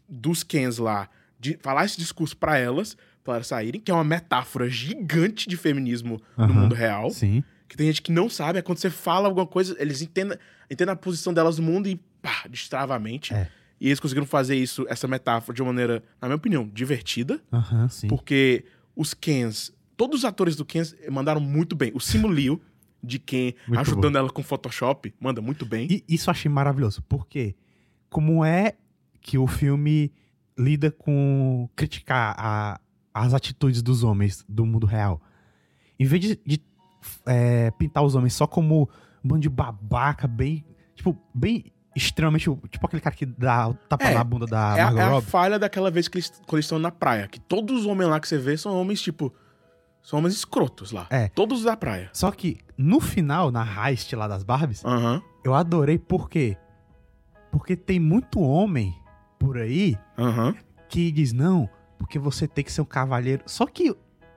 [0.08, 4.04] dos Kens lá, de falar esse discurso pra elas, pra elas saírem, que é uma
[4.04, 7.10] metáfora gigante de feminismo no mundo real.
[7.10, 7.43] Sim.
[7.67, 10.38] Que tem gente que não sabe, é quando você fala alguma coisa, eles entendem,
[10.72, 13.34] entendem a posição delas no mundo e pá, destrava a mente.
[13.34, 13.50] É.
[13.80, 17.41] E eles conseguiram fazer isso, essa metáfora, de uma maneira, na minha opinião, divertida.
[17.89, 18.08] Sim.
[18.08, 18.63] Porque
[18.96, 21.91] os Kens, todos os atores do Kens mandaram muito bem.
[21.93, 22.62] O Simu Liu,
[23.04, 25.88] de Ken, Muito ajudando ela com Photoshop, manda muito bem.
[25.90, 27.56] E isso eu achei maravilhoso, porque
[28.10, 28.74] como é
[29.22, 30.12] que o filme
[30.58, 32.80] lida com criticar a-
[33.14, 35.22] as atitudes dos homens do mundo real?
[36.00, 36.62] Em vez de, de,
[37.26, 38.90] é, pintar os homens só como
[39.24, 44.06] um bando de babaca, bem, tipo, bem extremamente, tipo aquele cara que dá o tapa
[44.06, 45.28] É, na bunda da é, a, Margot é a Robbie.
[45.28, 47.28] falha daquela vez que eles, quando eles estão na praia.
[47.28, 49.34] Que todos os homens lá que você vê são homens, tipo...
[50.08, 51.06] São homens escrotos lá.
[51.10, 51.28] É.
[51.28, 52.10] Todos da praia.
[52.13, 54.82] Só que no final, na heist lá das Barbies,
[55.43, 56.56] eu adorei por quê?
[57.52, 58.96] Porque tem muito homem
[59.38, 59.98] por aí
[60.88, 63.43] que diz não, porque você tem que ser um cavalheiro.
[63.46, 63.91] Só que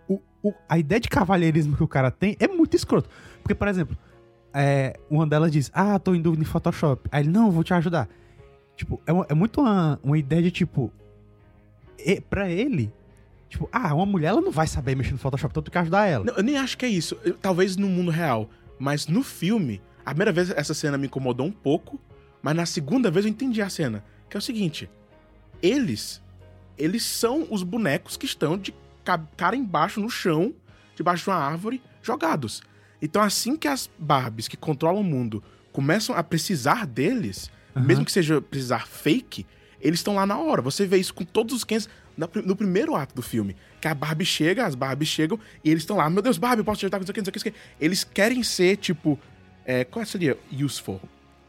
[0.08, 3.08] o, o- a ideia de cavalheirismo que o cara tem é muito escroto.
[3.40, 3.96] Porque, por exemplo,
[4.52, 7.08] é, uma delas diz, ah, tô em dúvida em Photoshop.
[7.12, 8.08] Aí ele, não, vou te ajudar.
[8.74, 10.90] Tipo, é, é muito uma, uma ideia de tipo.
[11.96, 12.92] E, pra ele,
[13.50, 16.06] tipo, ah, uma mulher ela não vai saber mexer no Photoshop, então tu quer ajudar
[16.06, 16.24] ela.
[16.24, 17.18] Não, eu nem acho que é isso.
[17.24, 18.48] Eu- talvez no mundo real.
[18.78, 22.00] Mas no filme, a primeira vez essa cena me incomodou um pouco,
[22.42, 24.02] mas na segunda vez eu entendi a cena.
[24.30, 24.88] Que é o seguinte:
[25.62, 26.22] eles.
[26.78, 30.54] Eles são os bonecos que estão de ca- cara embaixo no chão,
[30.96, 32.62] debaixo de uma árvore, jogados.
[33.02, 37.84] Então, assim que as Barbies que controlam o mundo começam a precisar deles, Aham.
[37.86, 39.46] mesmo que seja precisar fake,
[39.80, 40.62] eles estão lá na hora.
[40.62, 41.88] Você vê isso com todos os Kens
[42.44, 43.56] no primeiro ato do filme.
[43.80, 46.08] Que a Barbie chega, as Barbies chegam e eles estão lá.
[46.10, 47.50] Meu Deus, Barbie, posso te ajudar com isso aqui, não sei o que, não sei
[47.52, 47.84] o que.
[47.84, 49.18] Eles querem ser, tipo.
[49.64, 51.00] É, qual seria useful?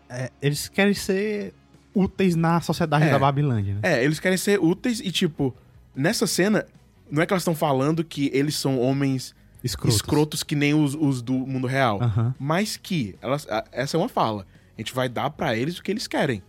[0.10, 1.54] É, eles querem ser
[1.96, 3.10] úteis na sociedade É.
[3.12, 3.80] da Babilândia, né?
[3.84, 5.56] É, eles querem ser úteis e, tipo,
[5.96, 6.66] nessa cena,
[7.10, 9.96] não é que elas estão falando que eles são homens Escrotos.
[9.96, 12.00] escrotos que nem os, os do mundo real.
[12.40, 14.46] Mas que, elas, essa é uma fala.
[14.78, 16.42] A gente vai dar pra eles o que eles querem.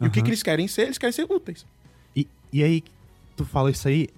[0.00, 0.82] E o que, que eles querem ser?
[0.82, 1.66] Eles querem ser úteis.
[2.16, 2.82] E, e aí,
[3.44, 4.08] tu falou isso aí,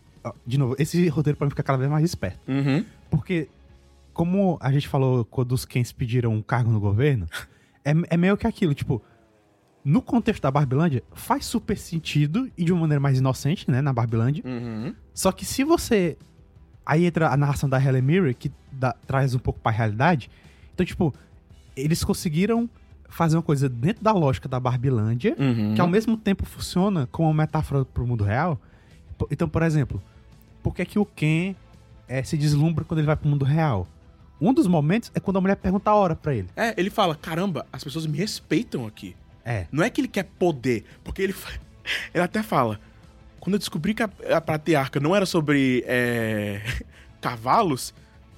[0.46, 2.40] de novo, esse roteiro pra mim fica cada vez mais esperto.
[2.50, 2.84] Uhum.
[3.10, 3.48] Porque,
[4.12, 7.26] como a gente falou quando os Kens pediram um cargo no governo,
[7.84, 9.02] é, é meio que aquilo, tipo,
[9.84, 13.92] no contexto da Barbilândia, faz super sentido e de uma maneira mais inocente, né, na
[13.92, 14.42] Barbilândia.
[14.46, 14.94] Uhum.
[15.14, 16.16] Só que se você.
[16.84, 20.28] Aí entra a narração da Helen Mirren, que dá- traz um pouco pra realidade.
[20.74, 21.14] Então, tipo,
[21.76, 22.68] eles conseguiram
[23.08, 25.74] fazer uma coisa dentro da lógica da Barbilândia, Uhum.
[25.74, 28.60] que ao mesmo tempo funciona como uma metáfora pro mundo real.
[29.30, 30.02] Então, por exemplo,
[30.62, 31.54] por que, que o Ken
[32.08, 33.86] eh, se deslumbra quando ele vai pro mundo real?
[34.40, 36.48] Um dos momentos é quando a mulher pergunta a hora pra ele.
[36.56, 39.14] É, ele fala: caramba, as pessoas me respeitam aqui.
[39.44, 39.66] É.
[39.70, 41.34] Não é que ele quer poder, porque ele,
[42.12, 42.80] ele até fala:
[43.38, 46.60] quando eu descobri que a, a patriarca não era sobre é,
[47.20, 47.94] cavalos,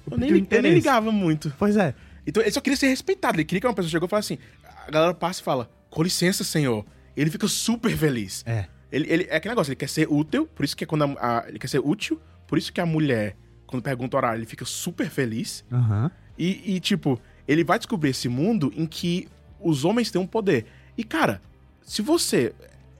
[0.09, 1.53] eu nem, eu nem ligava muito.
[1.57, 1.95] Pois é.
[2.27, 3.37] Então ele só queria ser respeitado.
[3.37, 4.43] Ele queria que uma pessoa chegou e falasse assim:
[4.87, 6.85] a galera passa e fala, com licença, senhor.
[7.15, 8.43] Ele fica super feliz.
[8.45, 8.67] É.
[8.95, 11.45] Ele, ele, é aquele negócio, ele quer ser útil, por isso que quando a, a-
[11.49, 13.35] ele quer ser útil, por isso que a mulher,
[13.67, 15.65] quando pergunta o horário, ele fica super feliz.
[15.71, 16.09] Aham.
[16.37, 19.27] E, e, tipo, ele vai descobrir esse mundo em que
[19.59, 20.65] os homens têm um poder.
[20.97, 21.41] E, cara,
[21.81, 22.53] se você.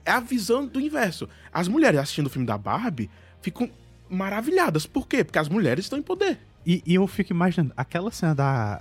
[0.04, 1.28] É a visão do inverso.
[1.52, 3.10] As mulheres assistindo o filme da Barbie
[3.42, 3.68] ficam
[4.08, 4.86] maravilhadas.
[4.86, 5.24] Por quê?
[5.24, 6.38] Porque as mulheres estão em poder.
[6.64, 8.80] E, e eu fico imaginando, aquela cena da,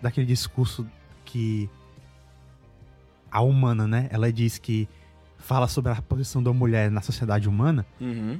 [0.00, 0.86] daquele discurso
[1.26, 1.68] que
[3.30, 4.08] a humana, né?
[4.10, 4.88] Ela diz que
[5.42, 7.84] fala sobre a posição da mulher na sociedade humana.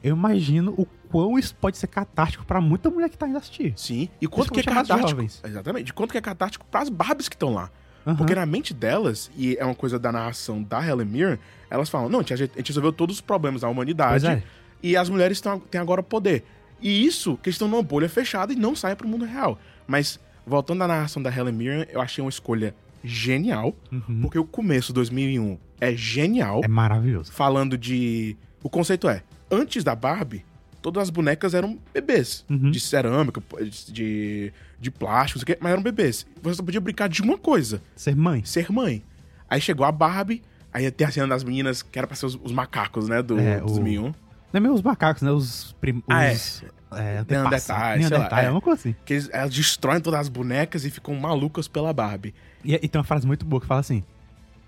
[0.02, 3.74] Eu imagino o quão isso pode ser catártico pra muita mulher que tá indo assistir.
[3.76, 4.08] Sim.
[4.20, 5.20] E quanto que é as catártico.
[5.22, 5.84] Exatamente.
[5.86, 7.70] De quanto que é catártico pras Barbies que estão lá.
[8.06, 8.16] Aham.
[8.16, 11.38] Porque na mente delas, e é uma coisa da narração da Helen Mirren,
[11.70, 14.42] elas falam, não, a gente, resolveu todos os problemas da humanidade é.
[14.82, 16.44] e as mulheres tão, têm agora poder.
[16.80, 19.58] E isso, que eles estão numa bolha fechada e não saem pro mundo real.
[19.86, 23.74] Mas, voltando à narração da Helen Mirren, eu achei uma escolha genial,
[24.20, 27.32] porque o começo, 2001, é genial É maravilhoso.
[27.32, 28.36] falando de.
[28.62, 30.44] O conceito é: antes da Barbie,
[30.80, 32.44] todas as bonecas eram bebês.
[32.48, 33.42] De cerâmica,
[33.88, 36.26] de, de plástico, não sei o quê, mas eram bebês.
[36.42, 38.44] Você só podia brincar de uma coisa: Ser mãe.
[38.44, 39.02] ser mãe.
[39.50, 40.42] Aí chegou a Barbie,
[40.72, 43.20] aí tem a cena das meninas que era pra ser os, os macacos, né?
[43.22, 44.02] Do É, o- 2001.
[44.02, 44.14] Não
[44.52, 45.30] é mesmo os macacos, né?
[45.30, 45.74] Os.
[45.80, 46.02] Prim...
[46.08, 46.32] Ah, é.
[46.34, 48.44] os é, Neandertais, sei lá, é.
[48.44, 48.94] é uma coisa assim.
[49.04, 52.34] Que eles, elas destroem todas as bonecas e ficam malucas pela Barbie.
[52.62, 54.04] E, e tem uma frase muito boa que fala assim: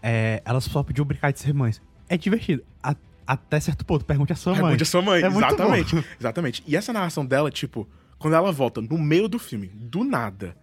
[0.07, 1.81] é, elas só podiam brincar de ser mães.
[2.09, 2.63] É divertido.
[2.83, 2.95] A-
[3.27, 4.61] até certo ponto, pergunte a sua mãe.
[4.63, 6.05] Pergunte a sua mãe, É exatamente.
[6.21, 6.63] Exatamente.
[6.67, 7.89] E essa narração dela, tipo,
[8.19, 10.55] quando ela volta no meio do filme, do nada,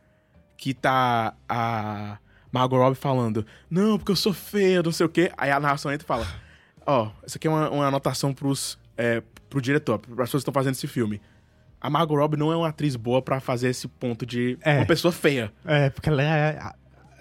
[0.55, 2.19] que tá a
[2.51, 5.31] Margot Robbie falando, não, porque eu sou feia, não sei o quê.
[5.35, 6.27] Aí a narração entra e fala,
[6.85, 10.49] ó, isso aqui é uma, uma anotação pros, é, pro diretor, para as pessoas que
[10.49, 11.19] estão fazendo esse filme.
[11.81, 14.77] A Margot Robbie não é uma atriz boa pra fazer esse ponto de É.
[14.77, 15.51] uma pessoa feia.
[15.65, 16.59] É, porque ela é.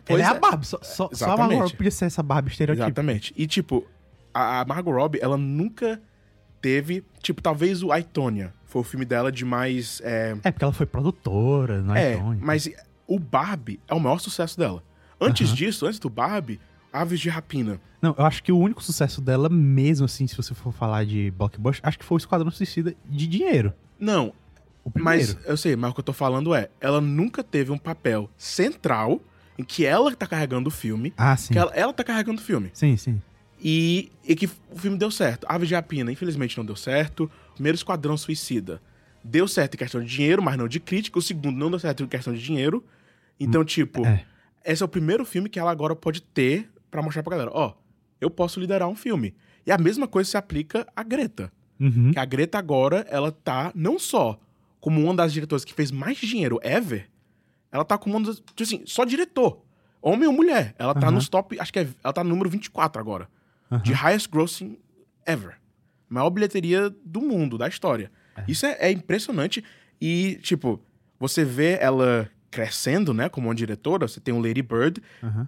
[0.05, 0.37] Pois ela é, é.
[0.37, 0.67] a Barbie.
[0.67, 1.37] Só, só, só a.
[1.37, 2.87] Margot Robbie podia ser essa Barbie estereotipo.
[2.87, 3.35] Exatamente.
[3.37, 3.87] E, tipo,
[4.33, 6.01] a, a Margot Robbie, ela nunca
[6.61, 7.05] teve...
[7.23, 10.01] Tipo, talvez o Aitonia foi o filme dela de mais...
[10.05, 12.13] é, É, porque ela foi produtora, não é?
[12.15, 12.71] É, mas
[13.07, 14.83] o Barbie é o maior sucesso dela.
[15.21, 15.57] Antes Aham.
[15.57, 16.61] disso, antes do Barbie,
[16.93, 17.81] Aves de Rapina.
[18.01, 21.31] Não, eu acho que o único sucesso dela, mesmo assim, se você for falar de
[21.33, 23.75] blockbuster, acho que foi o Esquadrão Suicida de dinheiro.
[23.99, 24.33] Não,
[24.83, 27.77] O mas eu sei, mas o que eu tô falando é, ela nunca teve um
[27.77, 29.21] papel central
[29.61, 31.53] em que ela tá carregando o filme, Ah, sim.
[31.53, 32.71] que ela, ela tá carregando o filme.
[32.73, 33.21] Sim, sim.
[33.63, 35.47] E, e que o filme deu certo.
[35.49, 37.31] Aves de Rapina, infelizmente, não deu certo.
[37.55, 38.81] Primeiro Esquadrão Suicida
[39.23, 41.19] deu certo em questão de dinheiro, mas não de crítica.
[41.19, 42.83] O segundo não deu certo em questão de dinheiro.
[43.39, 44.25] Então, tipo, é.
[44.65, 47.51] esse é o primeiro filme que ela agora pode ter pra mostrar pra galera.
[47.53, 47.75] Ó,
[48.19, 49.35] eu posso liderar um filme.
[49.67, 51.53] E a mesma coisa se aplica à Greta.
[51.79, 52.13] Uhum.
[52.13, 54.41] Que a Greta agora, ela tá não só
[54.81, 57.09] como uma das diretoras que fez mais dinheiro ever,
[57.73, 59.61] ela tá como uma das, tipo assim, só diretor.
[60.03, 60.75] Homem ou mulher.
[60.79, 61.13] Ela tá Aham.
[61.17, 63.29] nos top, acho que é, ela tá no número 24 agora.
[63.83, 64.77] De highest grossing
[65.27, 65.55] ever.
[66.09, 68.11] Maior bilheteria do mundo, da história.
[68.49, 69.63] Isso é, é impressionante.
[70.01, 70.81] E, tipo,
[71.19, 75.01] você vê ela crescendo, né, como uma diretora, você tem o Lady Bird,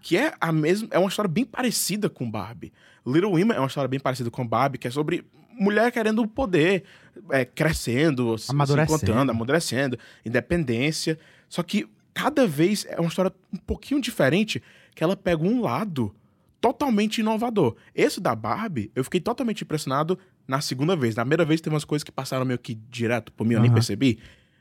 [0.02, 2.72] que é a mesma, é uma história bem parecida com Barbie.
[3.04, 5.24] Little Women é uma história bem parecida com Barbie, que é sobre
[5.58, 6.84] mulher querendo poder,
[7.30, 8.94] é, crescendo, se- se Amadurecendo.
[8.94, 11.18] encontrando, amadurecendo, independência.
[11.48, 14.62] Só que cada vez é uma história um pouquinho diferente,
[14.94, 16.14] que ela pega um lado
[16.60, 17.76] totalmente inovador.
[17.94, 21.14] Esse da Barbie, eu fiquei totalmente impressionado na segunda vez.
[21.16, 23.68] Na primeira vez teve umas coisas que passaram meio que direto por mim, eu nem
[23.68, 23.74] Aham.
[23.74, 24.18] percebi.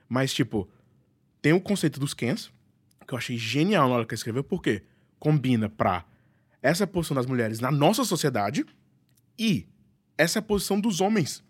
[0.09, 0.67] Mas, tipo,
[1.41, 2.51] tem o conceito dos Kens,
[3.07, 4.83] que eu achei genial na hora que escreveu, porque
[5.19, 6.05] combina pra
[6.61, 8.65] essa posição das mulheres na nossa sociedade
[9.37, 9.67] e
[10.17, 11.43] essa posição dos homens,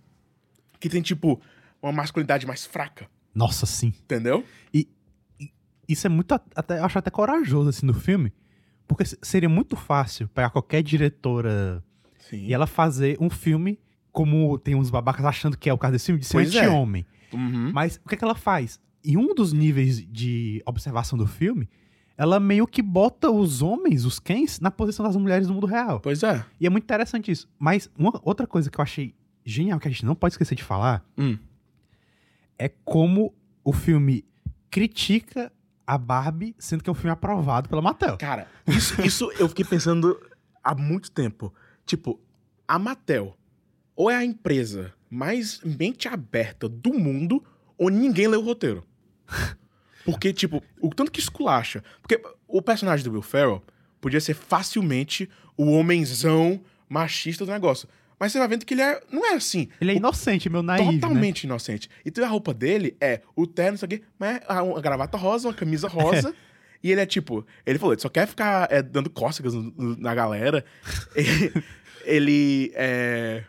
[0.80, 1.42] que tem, tipo,
[1.82, 3.94] uma masculinidade mais fraca, Nossa, sim.
[4.04, 4.44] entendeu?
[5.88, 6.34] Isso é muito.
[6.56, 8.32] Até, eu acho até corajoso, assim, no filme.
[8.88, 11.84] Porque se- seria muito fácil pegar qualquer diretora
[12.20, 12.46] Sim.
[12.46, 13.80] e ela fazer um filme,
[14.12, 16.60] como tem uns babacas achando que é o caso desse filme, de ser Pois é.
[16.66, 17.06] anti-homem.
[17.34, 17.72] Uhum.
[17.74, 18.80] Mas o que, é que ela faz?
[19.04, 21.70] Em um dos níveis de observação do filme,
[22.18, 26.00] ela meio que bota os homens, os Kens, na posição das mulheres no mundo real.
[26.02, 26.46] Pois é.
[26.60, 27.50] E é muito interessante isso.
[27.58, 29.16] Mas uma outra coisa que eu achei
[29.46, 31.38] genial, que a gente não pode esquecer de falar, Hum.
[32.60, 34.24] é como o filme
[34.70, 35.52] critica
[35.92, 38.18] a Barbie, sendo que é um filme aprovado pela Mattel.
[38.18, 40.18] Cara, isso, isso eu fiquei pensando
[40.64, 41.54] há muito tempo.
[41.86, 42.18] Tipo,
[42.66, 43.36] a Mattel
[43.94, 47.44] ou é a empresa mais mente aberta do mundo
[47.78, 48.86] ou ninguém lê o roteiro.
[50.06, 51.84] Porque, tipo, o tanto que esculacha.
[52.02, 53.62] Porque o personagem do Will Ferrell
[54.00, 57.90] podia ser facilmente o homenzão machista do negócio.
[58.22, 59.68] Mas você vai vendo que ele é, não é assim.
[59.82, 60.92] Ele é inocente, meu naive, né?
[61.00, 61.90] Totalmente inocente.
[62.06, 65.54] Então a roupa dele é o terno, isso aqui, mas é uma gravata rosa, uma
[65.56, 66.32] camisa rosa.
[66.84, 69.98] e ele é tipo, ele falou, ele só quer ficar é, dando cócegas no- no-
[69.98, 70.64] na galera.
[71.16, 71.52] ele,
[72.06, 73.44] ele é.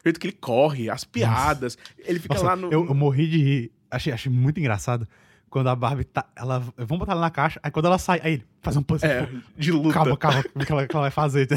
[0.00, 1.78] O jeito que ele corre, as piadas.
[1.98, 2.72] Ele fica Nossa, lá no.
[2.72, 3.72] eu, eu morri de rir.
[3.88, 5.06] Achei, achei muito engraçado.
[5.50, 6.26] Quando a Barbie tá.
[6.36, 9.06] Ela, vamos botar ela na caixa, aí quando ela sai, aí ele faz um pose.
[9.06, 9.94] É, de luta.
[9.94, 11.48] Calma, calma, o que ela, que ela vai fazer?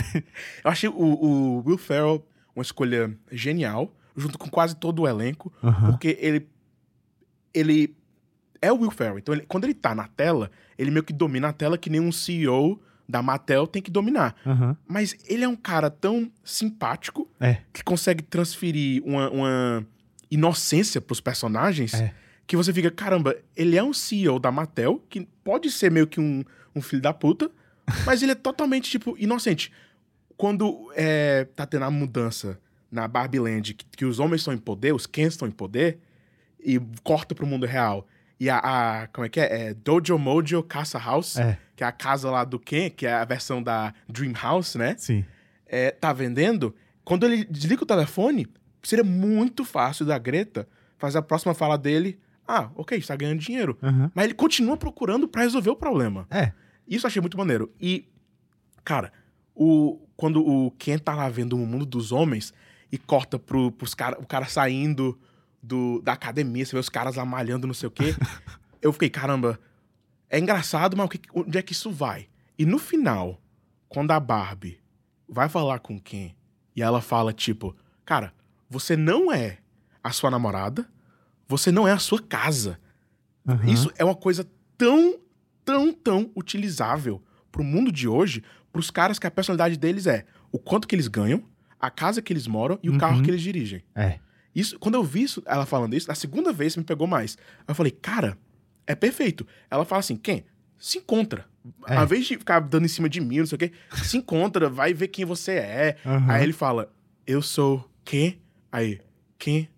[0.64, 2.26] Eu achei o, o Will Ferrell
[2.56, 5.52] uma escolha genial, junto com quase todo o elenco.
[5.64, 5.92] Aham.
[5.92, 6.48] Porque ele.
[7.54, 7.96] Ele
[8.62, 9.18] é o Will Ferrell.
[9.20, 12.00] Então, ele- quando ele tá na tela, ele meio que domina a tela que nem
[12.00, 14.36] um CEO da Mattel tem que dominar.
[14.88, 17.58] Mas ele é um cara tão simpático É.
[17.74, 19.86] que consegue transferir uma, uma
[20.30, 22.14] inocência pros personagens É.
[22.52, 26.20] que você fica, caramba, ele é um CEO da Mattel, que pode ser meio que
[26.20, 26.44] um,
[26.76, 27.50] um filho da puta,
[28.06, 29.72] Mas ele é totalmente, tipo, inocente.
[30.36, 32.60] Quando é, tá tendo a mudança
[32.92, 36.00] na Barbie Land, que, que os homens estão em poder, os Kens estão em poder,
[36.60, 38.06] e corta pro mundo real.
[38.40, 39.68] E a, a- como é que é?
[39.70, 39.74] é?
[39.74, 41.58] Dojo Mojo Casa House, É.
[41.76, 44.96] que é a casa lá do Ken, que é a versão da Dream House, né?
[44.98, 45.24] Sim.
[45.66, 48.46] é, tá vendendo, quando ele desliga o telefone,
[48.84, 52.20] seria muito fácil da Greta fazer a próxima fala dele.
[52.54, 53.78] Ah, ok, está ganhando dinheiro.
[53.82, 54.12] Aham.
[54.14, 56.28] Mas ele continua procurando pra resolver o problema.
[56.30, 56.52] É.
[56.86, 57.74] Isso eu achei muito maneiro.
[57.80, 58.10] E,
[58.84, 59.14] cara,
[59.56, 62.54] o, quando o Ken tá lá vendo o mundo dos homens
[62.92, 65.18] e corta pro, pros cara, o cara saindo
[65.64, 68.14] do, da academia, você vê os caras lá malhando, não sei o quê.
[68.82, 69.58] eu fiquei, caramba,
[70.30, 72.28] é engraçado, mas onde é que isso vai?
[72.60, 73.42] E no final,
[73.88, 74.78] quando a Barbie
[75.26, 76.36] vai falar com o Ken
[76.76, 78.34] e ela fala, tipo, cara,
[78.70, 79.60] você não é
[80.04, 80.86] a sua namorada,
[81.52, 82.80] você não é a sua casa.
[83.48, 83.70] Aham.
[83.70, 85.20] Isso é uma coisa tão,
[85.66, 90.58] tão, tão utilizável pro mundo de hoje, pros caras que a personalidade deles é o
[90.58, 91.44] quanto que eles ganham,
[91.80, 92.98] a casa que eles moram e o Uhum.
[92.98, 93.84] carro que eles dirigem.
[93.96, 94.20] É.
[94.56, 97.38] Isso, quando eu vi isso, ela falando isso, a segunda vez me pegou mais.
[97.68, 98.38] Eu falei, cara,
[98.88, 99.46] é perfeito.
[99.70, 100.46] Ela fala assim, quem?
[100.78, 101.46] Se encontra.
[101.88, 101.96] É.
[101.98, 103.72] Ao invés de ficar dando em cima de mim, não sei o quê,
[104.04, 105.98] se encontra, vai ver quem você é.
[106.06, 106.32] Aham.
[106.32, 106.92] Aí ele fala,
[107.28, 108.42] eu sou quem?
[108.72, 109.00] Aí,
[109.38, 109.70] quem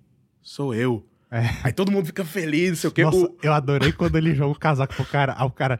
[0.41, 1.05] sou eu?
[1.34, 1.50] É.
[1.63, 3.04] Aí todo mundo fica feliz, não sei o quê.
[3.04, 5.34] Nossa, O- eu adorei quando ele joga o casaco pro cara.
[5.38, 5.80] Aí o cara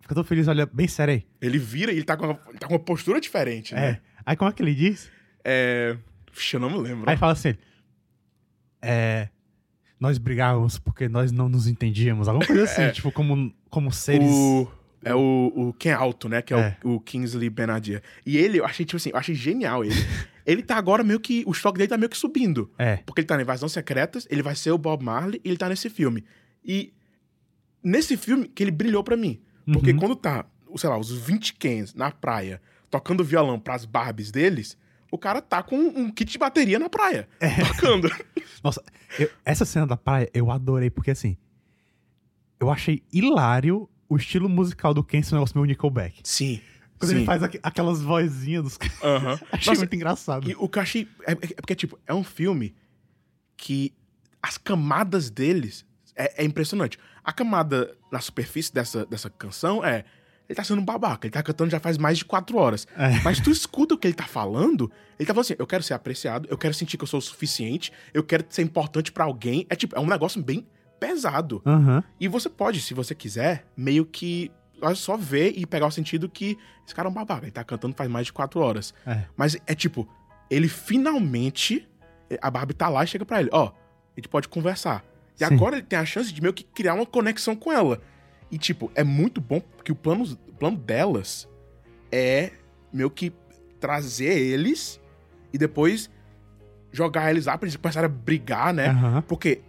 [0.00, 1.26] fica todo feliz, olha, bem sério aí.
[1.40, 3.76] Ele vira e ele tá com uma, tá com uma postura diferente, É.
[3.80, 4.00] né?
[4.24, 5.10] Aí como é que ele diz?
[5.44, 5.96] É.
[6.32, 7.08] Vixe, eu não me lembro.
[7.10, 7.54] Aí fala assim,
[8.82, 9.28] é...
[9.98, 12.28] Nós brigávamos porque nós não nos entendíamos.
[12.28, 12.90] Alguma coisa assim, É.
[12.90, 14.28] tipo, como, como seres...
[14.30, 14.70] O,
[15.02, 16.42] é o, o Ken Alto, né?
[16.42, 16.76] Que é, É.
[16.84, 18.02] O, o Kingsley Benadir.
[18.24, 19.94] E ele, eu achei, tipo assim, eu achei genial ele.
[20.46, 21.42] ele tá agora meio que.
[21.46, 22.70] O choque dele tá meio que subindo.
[22.78, 22.98] É.
[22.98, 25.68] Porque ele tá na Invasão Secretas, ele vai ser o Bob Marley e ele tá
[25.68, 26.24] nesse filme.
[26.64, 26.94] E
[27.82, 29.40] nesse filme que ele brilhou pra mim.
[29.72, 29.98] Porque Uhum.
[29.98, 34.78] quando tá, sei lá, os 20 Kens na praia tocando violão pras Barbies deles,
[35.10, 37.28] o cara tá com um kit de bateria na praia.
[37.40, 37.64] É.
[37.64, 38.08] Tocando.
[38.62, 38.82] Nossa,
[39.18, 41.36] eu- essa cena da praia eu adorei, porque assim...
[42.58, 46.20] Eu achei hilário o estilo musical do Ken, esse negócio meio Nickelback.
[46.24, 46.60] Sim.
[46.98, 47.16] Quando sim.
[47.18, 49.40] ele faz aqu- aquelas vozinhas dos caras.
[49.52, 50.50] Achei Nossa, muito engraçado.
[50.50, 51.08] E o que eu achei.
[51.26, 52.74] É, é porque, tipo, é um filme
[53.56, 53.92] que
[54.42, 56.98] as camadas deles é, é impressionante.
[57.24, 60.04] A camada na superfície dessa, dessa canção é.
[60.48, 62.86] Ele tá sendo um babaca, ele tá cantando já faz mais de quatro horas.
[62.96, 63.20] É.
[63.24, 65.94] Mas tu escuta o que ele tá falando, ele tá falando assim: eu quero ser
[65.94, 69.66] apreciado, eu quero sentir que eu sou o suficiente, eu quero ser importante pra alguém.
[69.68, 70.64] É tipo, é um negócio bem
[71.00, 71.60] pesado.
[71.66, 72.02] Aham.
[72.20, 74.52] E você pode, se você quiser, meio que
[74.94, 77.44] só ver e pegar o sentido que esse cara é um babaca.
[77.44, 78.94] Ele tá cantando faz mais de quatro horas.
[79.06, 79.24] É.
[79.36, 80.08] Mas é tipo,
[80.50, 81.88] ele finalmente.
[82.42, 83.72] A Barbie tá lá e chega pra ele: Ó, a
[84.16, 85.04] gente pode conversar.
[85.34, 85.54] E Sim.
[85.54, 88.00] agora ele tem a chance de meio que criar uma conexão com ela.
[88.50, 91.48] E, tipo, é muito bom que o plano, o plano delas
[92.10, 92.52] é
[92.92, 93.32] meio que
[93.80, 95.00] trazer eles
[95.52, 96.10] e depois
[96.92, 98.88] jogar eles lá pra eles começarem a brigar, né?
[98.88, 99.22] Aham.
[99.22, 99.60] Porque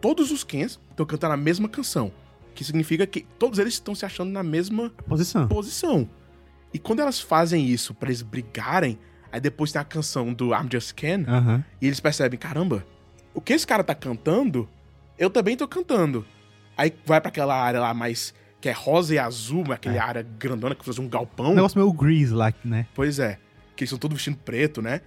[0.00, 2.12] todos os Kens estão cantando a mesma canção.
[2.60, 5.48] Que significa que todos eles estão se achando na mesma Posição.
[5.48, 6.06] posição.
[6.74, 8.98] E quando elas fazem isso pra eles brigarem,
[9.32, 11.24] aí depois tem a canção do I'm Just Ken,
[11.80, 12.84] e eles percebem, caramba,
[13.32, 14.68] o que esse cara tá cantando,
[15.18, 16.26] eu também tô cantando.
[16.76, 20.22] Aí vai pra aquela área lá mais que é rosa e azul, mas aquela área
[20.38, 21.52] grandona que faz um galpão.
[21.52, 22.86] Um negócio meio grease lá, né?
[22.94, 23.38] Pois é,
[23.74, 25.00] que eles são todos vestindo preto, né?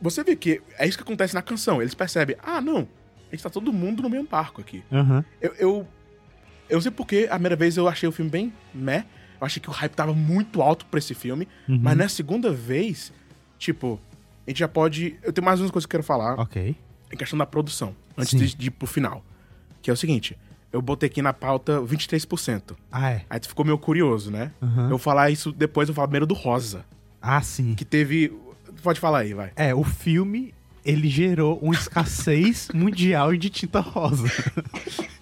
[0.00, 1.82] Você vê que é isso que acontece na canção.
[1.82, 2.86] Eles percebem, ah, não,
[3.28, 4.84] a gente tá todo mundo no mesmo barco aqui.
[5.40, 5.88] Eu, eu,
[6.72, 9.04] eu não sei porque a primeira vez eu achei o filme bem meh.
[9.40, 11.46] Eu achei que o hype tava muito alto pra esse filme.
[11.68, 11.78] Uhum.
[11.82, 13.12] Mas na segunda vez,
[13.58, 14.00] tipo,
[14.46, 15.16] a gente já pode.
[15.22, 16.74] Eu tenho mais umas coisas que eu quero falar Ok.
[17.12, 18.38] em questão da produção, antes Sim.
[18.38, 19.24] de, de ir pro final.
[19.82, 20.38] Que é o seguinte:
[20.72, 22.74] eu botei aqui na pauta 23%.
[22.90, 23.24] Ah, é.
[23.28, 24.52] Aí tu ficou meio curioso, né?
[24.62, 24.84] Aham.
[24.84, 26.84] Eu vou falar isso depois, eu vou falar primeiro do Rosa.
[27.20, 27.74] Ah, sim.
[27.74, 28.32] Que teve.
[28.82, 29.52] Pode falar aí, vai.
[29.56, 34.28] É, o filme, ele gerou uma escassez mundial de tinta rosa.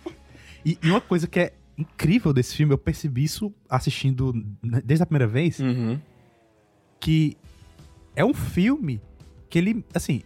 [0.65, 4.33] e, e uma coisa que é incrível desse filme, eu percebi isso assistindo
[4.63, 5.99] né, desde a primeira vez, Uhum.
[6.99, 7.37] que
[8.15, 9.01] é um filme
[9.49, 10.23] que ele, assim,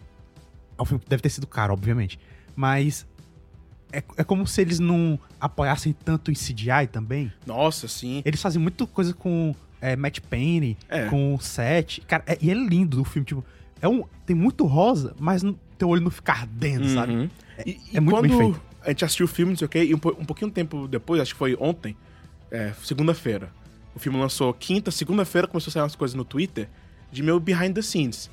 [0.77, 2.19] é um filme que deve ter sido caro, obviamente,
[2.55, 3.07] mas
[3.91, 7.31] é, é como se eles não apoiassem tanto em CGI também.
[7.45, 8.21] Nossa, sim.
[8.25, 11.07] Eles fazem muita coisa com é, Matt Payne, É.
[11.07, 12.01] com set.
[12.01, 13.45] Cara, é- e é lindo o filme, tipo,
[13.81, 17.13] é um, tem muito rosa, mas não, teu olho não fica ardendo, sabe?
[17.13, 17.29] Uhum.
[17.65, 18.61] E, e é muito bem quando feito.
[18.85, 21.19] A gente assistiu o filme, não sei o quê, e um, um pouquinho tempo depois,
[21.21, 21.95] acho que foi ontem,
[22.51, 23.51] é, segunda-feira.
[23.95, 26.67] O filme lançou quinta, segunda-feira começou a sair umas coisas no Twitter
[27.11, 28.29] de meu behind the scenes.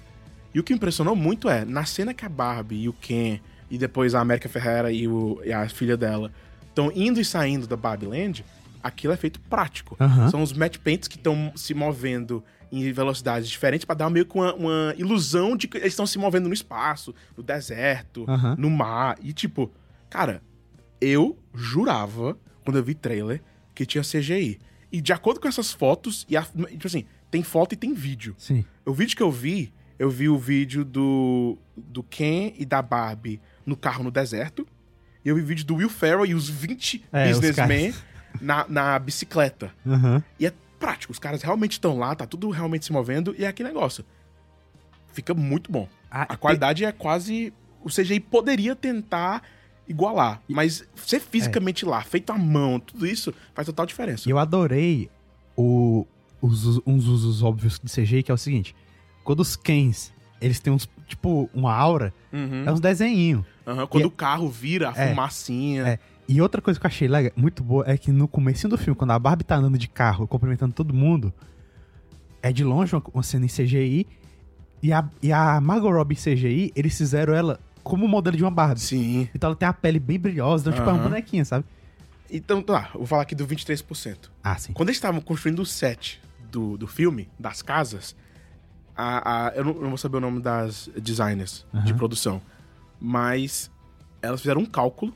[0.55, 3.41] E o que impressionou muito é, na cena que a Barbie e o Ken,
[3.71, 6.31] e depois a América Ferreira e, o- e a filha dela,
[6.69, 8.45] estão indo e saindo da Barbie Land,
[8.83, 9.97] aquilo é feito prático.
[10.31, 14.35] São os match paints que estão se movendo em velocidades diferentes pra dar meio que
[14.35, 18.25] uma, uma ilusão de que eles estão se movendo no espaço, no deserto,
[18.59, 19.17] no mar.
[19.23, 19.71] E tipo,
[20.13, 20.43] cara,
[21.01, 23.43] eu jurava, quando eu vi trailer,
[23.75, 24.61] que tinha CGI.
[24.93, 28.35] E de acordo com essas fotos, e a- tipo assim, tem foto e tem vídeo.
[28.37, 28.63] Sim.
[28.85, 33.41] O vídeo que eu vi, eu vi o vídeo do, do Ken e da Barbie
[33.65, 34.67] no carro no deserto.
[35.25, 37.95] E eu vi o vídeo do Will Ferrell e os 20 É, businessmen
[38.39, 39.73] na, na bicicleta.
[39.87, 40.23] Aham.
[40.39, 43.49] E é prático, os caras realmente estão lá, tá tudo realmente se movendo, e é
[43.49, 44.05] aquele negócio.
[45.13, 45.89] Fica muito bom.
[46.11, 47.53] Ah, A qualidade é quase.
[47.83, 49.43] O CGI poderia tentar
[49.89, 54.29] igualar, mas ser fisicamente lá, feito à mão, tudo isso faz total diferença.
[54.29, 55.11] E eu adorei
[55.57, 56.07] o,
[56.41, 58.75] os, uns usos óbvios de CGI, que é o seguinte.
[59.25, 62.65] Quando os Kens, eles têm uns, tipo, uma aura, Uhum.
[62.67, 63.45] é uns desenhinhos.
[63.67, 65.09] Aham, Quando E- o carro vira, a É.
[65.11, 65.87] fumacinha.
[65.87, 65.99] É.
[66.29, 68.97] E outra coisa que eu achei legal, muito boa é que no começo do filme,
[68.97, 71.33] quando a Barbie tá andando de carro, cumprimentando todo mundo,
[72.41, 74.07] é de longe uma, uma cena em CGI,
[74.83, 78.51] e a, e a Margot Robbie em CGI, eles fizeram ela como modelo de uma
[78.51, 78.81] Barbie.
[78.81, 79.29] Sim.
[79.35, 81.09] Então ela tem a pele bem brilhosa, então tipo, é uma Aham.
[81.11, 81.65] bonequinha, sabe?
[82.31, 84.31] Então, tá, eu vou falar aqui do 23%.
[84.43, 84.73] Ah, sim.
[84.73, 86.21] Quando eles estavam construindo o set
[86.51, 88.17] do, do filme, das casas,
[88.97, 91.97] a, a- eu, não, eu não vou saber o nome das designers de Aham.
[91.99, 92.43] produção,
[93.01, 93.71] mas
[94.23, 95.15] elas fizeram um cálculo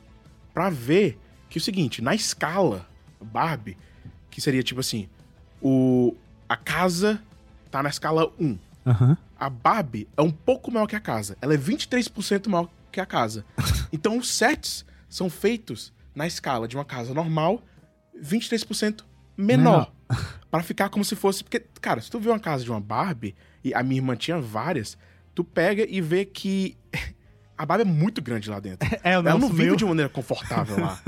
[0.52, 2.86] pra ver que é o seguinte, na escala
[3.22, 3.76] Barbie,
[4.30, 5.08] que seria tipo assim,
[5.62, 6.14] o,
[6.48, 7.22] a casa
[7.70, 8.58] tá na escala 1.
[8.84, 9.16] Aham.
[9.38, 11.36] A Barbie é um pouco maior que a casa.
[11.40, 13.44] Ela é 23% maior que a casa.
[13.92, 17.62] Então os sets são feitos na escala de uma casa normal,
[18.20, 19.02] 23%
[19.36, 19.92] menor.
[20.50, 21.42] Pra ficar como se fosse.
[21.44, 24.40] Porque, cara, se tu vê uma casa de uma Barbie, e a minha irmã tinha
[24.40, 24.96] várias,
[25.34, 26.76] tu pega e vê que
[27.58, 28.88] a Barbie é muito grande lá dentro.
[29.02, 31.00] É, o Ela não vive meu- de maneira confortável lá.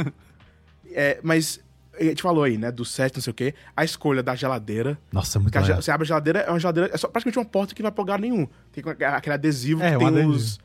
[0.90, 1.60] É, mas
[2.06, 4.98] a gente falou aí, né, do set, não sei o quê, a escolha da geladeira.
[5.12, 5.82] Nossa, muito Porque a legal.
[5.82, 7.94] você abre a geladeira, é uma geladeira, é só praticamente uma porta que não vai
[7.94, 8.46] pra lugar nenhum.
[8.72, 8.82] Tem
[9.14, 10.30] aquele adesivo É, que tem adesivo.
[10.30, 10.58] os,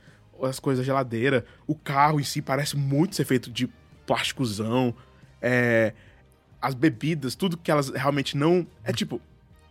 [0.44, 1.46] as coisas da geladeira.
[1.68, 3.70] O carro em si parece muito ser feito de
[4.06, 4.94] plásticozão.
[5.42, 5.94] É,
[6.62, 8.66] as bebidas, tudo que elas realmente não.
[8.84, 9.20] É tipo,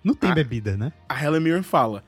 [0.05, 0.35] Não tem Ah.
[0.35, 0.93] bebida, né?
[1.09, 2.03] a Helen Mirren fala: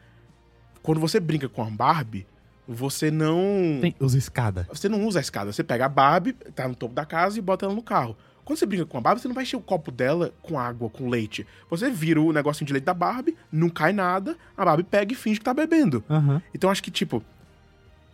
[0.82, 2.26] quando você brinca com a Barbie,
[2.66, 3.78] você não.
[3.80, 4.66] Tem os escada.
[4.72, 5.52] Você não usa a escada.
[5.52, 8.16] Você pega a Barbie, tá no topo da casa e bota ela no carro.
[8.44, 10.90] Quando você brinca com a Barbie, você não vai encher o copo dela com água,
[10.90, 11.46] com leite.
[11.70, 15.16] Você vira o negocinho de leite da Barbie, não cai nada, a Barbie pega e
[15.16, 16.04] finge que tá bebendo.
[16.10, 16.42] Aham.
[16.52, 17.22] Então acho que, tipo,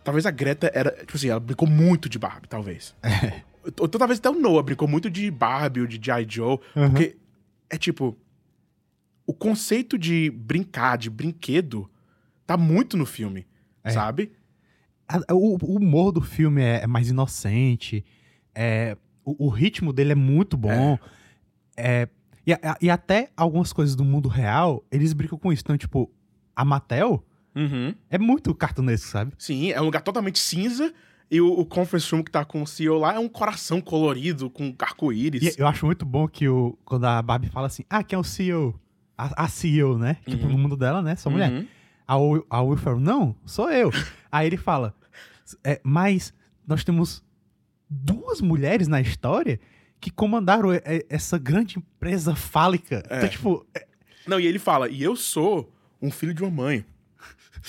[0.03, 0.91] talvez a Greta era.
[0.91, 2.95] Tipo assim, ela brincou muito de Barbie, talvez.
[3.63, 6.25] Ou então, talvez até o Noah brincou muito de Barbie ou de G.I.
[6.27, 6.59] Joe.
[6.75, 6.89] Aham.
[6.89, 7.15] Porque
[7.69, 8.17] é tipo.
[9.23, 11.89] O conceito de brincar, de brinquedo,
[12.45, 13.45] tá muito no filme.
[13.83, 13.91] É.
[13.91, 14.31] Sabe?
[15.29, 18.03] O humor do filme é, é mais inocente.
[18.55, 20.97] É, o, o ritmo dele é muito bom.
[21.77, 22.07] É,
[22.45, 25.61] e, a- e até algumas coisas do mundo real, eles brincam com isso.
[25.63, 26.11] Então, tipo,
[26.55, 27.23] a Mattel
[27.55, 27.93] Uhum.
[28.09, 29.33] é muito cartunesco, sabe?
[29.37, 30.93] Sim, é um lugar totalmente cinza.
[31.29, 34.49] E o, o conference room que tá com o CEO lá é um coração colorido
[34.49, 35.55] com arco-íris.
[35.55, 38.19] E eu acho muito bom que o, quando a Barbie fala assim, ah, quem é
[38.19, 38.77] o CEO?
[39.17, 40.17] A, a CEO, né?
[40.27, 41.15] Tipo, no mundo dela, né?
[41.15, 41.49] Só mulher.
[41.51, 41.67] Uhum.
[42.07, 43.91] A, Will- a Will fala, não, sou eu.
[44.31, 44.93] Aí ele fala,
[45.63, 46.33] "É, mas
[46.67, 47.23] nós temos
[47.93, 49.59] duas mulheres na história
[49.99, 50.69] que comandaram
[51.09, 53.03] essa grande empresa fálica.
[53.09, 53.17] É.
[53.17, 53.85] Então, tipo, é-
[54.25, 55.71] Não, e ele fala, e eu sou
[56.01, 56.85] um filho de uma mãe.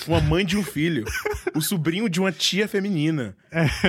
[0.07, 1.03] Uma mãe de um filho.
[1.53, 3.35] o sobrinho de uma tia feminina.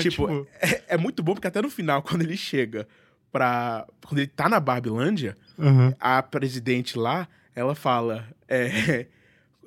[0.02, 2.86] tipo, tipo- É, é muito bom porque até no final, quando ele chega
[3.32, 3.86] pra.
[4.06, 5.94] Quando ele tá na Barbilândia, Aham.
[5.98, 8.28] a presidente lá, ela fala.
[8.46, 8.66] É,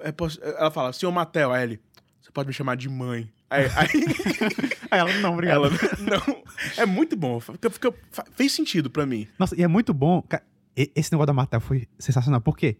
[0.01, 0.13] é,
[0.59, 1.79] ela fala, senhor Matel, aí ele.
[2.21, 3.31] Você pode me chamar de mãe.
[3.49, 3.65] Aí,
[4.91, 5.65] aí ela, não, obrigado.
[5.65, 5.69] ela.
[5.99, 6.43] Não.
[6.75, 7.39] É muito bom.
[7.39, 7.93] Fica, fica-
[8.35, 9.27] fez sentido pra mim.
[9.39, 10.23] Nossa, e é muito bom.
[10.75, 12.77] Esse negócio da Mattel foi sensacional, porque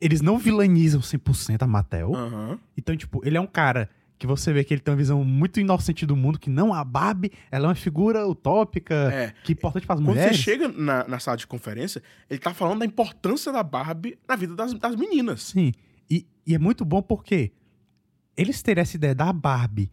[0.00, 2.14] eles não vilanizam 100% a Mattel.
[2.14, 2.58] Aham.
[2.76, 5.60] Então, tipo, ele é um cara que você vê que ele tem uma visão muito
[5.60, 9.32] inocente do mundo, que não a Barbie, ela é uma figura utópica, É.
[9.44, 10.36] que é importante para as Quando mulheres.
[10.36, 14.34] você chega na, na sala de conferência, ele tá falando da importância da Barbie na
[14.34, 15.42] vida das, das meninas.
[15.42, 15.72] Sim.
[16.10, 17.52] E, e é muito bom porque
[18.38, 19.90] eles terem essa ideia da Barbie,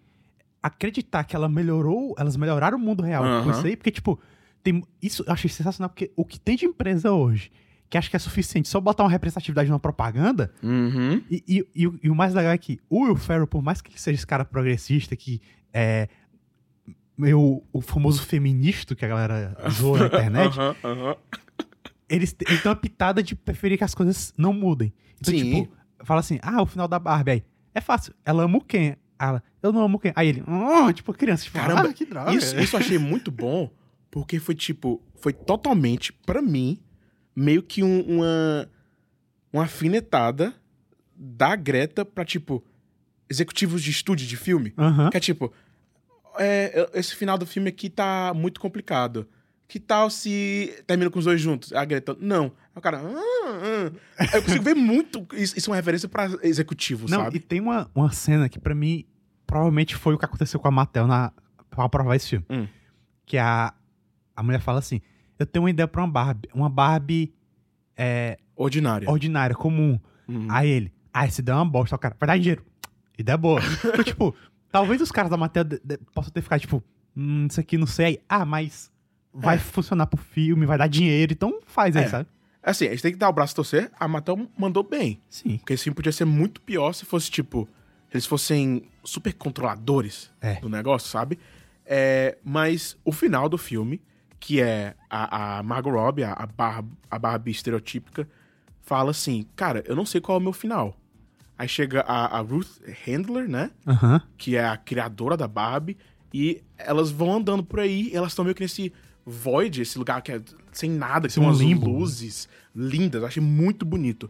[0.61, 3.51] acreditar que ela melhorou, elas melhoraram o mundo real com Aham.
[3.51, 4.19] isso aí, porque, tipo,
[4.63, 7.51] tem, isso eu achei sensacional, porque o que tem de empresa hoje,
[7.89, 11.21] que acho que é suficiente só botar uma representatividade numa propaganda, Uhum.
[11.29, 13.81] e, e- e o- e o mais legal é que o Will Ferrell, por mais
[13.81, 15.39] que ele seja esse cara progressista, que
[15.73, 16.07] é
[17.17, 21.15] meio o famoso feminista que a galera zoa na internet, aham.
[22.09, 24.91] eles, te- ele tem uma pitada de preferir que as coisas não mudem.
[25.21, 25.43] Então, Sim.
[25.63, 25.73] tipo,
[26.03, 27.43] fala assim, ah, o final da Barbie aí.
[27.75, 28.13] É fácil.
[28.25, 28.95] Ela ama o Ken.
[29.19, 30.11] Ela, eu não amo o Ken.
[30.15, 32.33] Aí ele, oh, tipo, criança, tipo, Caramba, ah, que droga.
[32.33, 33.69] Isso, isso eu achei muito bom,
[34.09, 36.79] Porque foi tipo, foi totalmente, pra mim,
[37.35, 38.69] meio que um- uma,
[39.51, 40.53] uma afinetada
[41.15, 42.63] da Greta pra, tipo,
[43.29, 44.73] executivos de estúdio de filme.
[45.11, 45.51] Que é tipo,
[46.39, 49.27] é, esse final do filme aqui tá muito complicado.
[49.67, 51.73] Que tal se termina com os dois juntos?
[51.73, 52.45] A Greta, não.
[52.45, 54.25] Aí o cara, ah, ah.
[54.37, 55.25] eu consigo ver muito.
[55.33, 57.37] Isso, isso é uma referência pra executivo, Não, sabe?
[57.37, 59.05] e tem uma, uma cena que pra mim
[59.47, 61.31] provavelmente foi o que aconteceu com a Mattel na,
[61.69, 62.45] pra aprovar esse filme.
[62.49, 62.67] Hum.
[63.25, 63.73] Que a,
[64.35, 65.01] a mulher fala assim:
[65.39, 66.49] Eu tenho uma ideia pra uma Barbie.
[66.53, 67.33] Uma Barbie
[67.97, 69.09] é, Ordinária.
[69.09, 69.99] ordinária, comum.
[70.27, 70.47] Uhum.
[70.49, 71.95] Aí ele, ah, esse ideia é uma bosta.
[71.95, 72.63] O cara, vai dar dinheiro.
[73.17, 73.59] Ideia boa.
[73.83, 74.35] então, tipo,
[74.71, 76.83] talvez os caras da Mattel de- de- possam ter ficado, tipo,
[77.15, 78.21] hum, isso aqui não sei.
[78.29, 78.91] Ah, mas
[79.35, 79.59] vai É.
[79.59, 82.07] funcionar pro filme, vai dar dinheiro, então faz aí, É.
[82.07, 82.29] sabe?
[82.63, 83.91] Assim, a gente tem que dar o braço a torcer.
[83.99, 85.21] A Mattel mandou bem.
[85.29, 85.57] Sim.
[85.57, 87.69] Porque esse filme podia ser muito pior se fosse, tipo,
[88.11, 90.55] eles fossem super controladores É.
[90.59, 91.37] do negócio, sabe?
[91.85, 94.01] É, mas o final do filme,
[94.39, 98.27] que é a, a Margot Robbie, a, a, Barb, a Barbie estereotípica,
[98.81, 100.97] fala assim, cara, eu não sei qual é o meu final.
[101.57, 103.69] Aí chega a, a Ruth Handler, né?
[103.85, 104.21] Aham.
[104.37, 105.97] que é a criadora da Barbie,
[106.33, 108.91] e elas vão andando por aí, e elas estão meio que nesse
[109.25, 111.89] void, esse lugar que é sem nada, que tem umas limbo.
[111.89, 114.29] luzes lindas, eu achei muito bonito.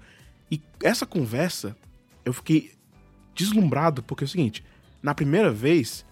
[0.49, 1.75] E essa conversa,
[2.23, 2.71] eu fiquei
[3.33, 4.63] deslumbrado, porque é o seguinte,
[5.01, 6.05] na primeira vez,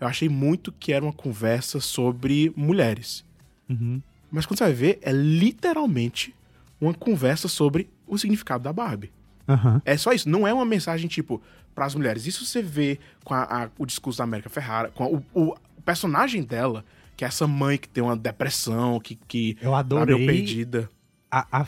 [0.00, 3.24] eu achei muito que era uma conversa sobre mulheres.
[3.68, 4.02] Uhum.
[4.30, 6.34] Mas quando você vai ver, é literalmente
[6.80, 9.12] uma conversa sobre o significado da Barbie.
[9.48, 9.80] Aham.
[9.84, 10.28] É só isso.
[10.28, 11.40] Não é uma mensagem, tipo,
[11.74, 12.26] pras mulheres.
[12.26, 15.82] Isso você vê com a- a- o discurso da América Ferrara, com a- o- o
[15.84, 16.84] personagem dela,
[17.16, 20.14] que é essa mãe que tem uma depressão, que, que Eu tá adorei.
[20.16, 20.88] meio perdida.
[21.30, 21.66] a- a-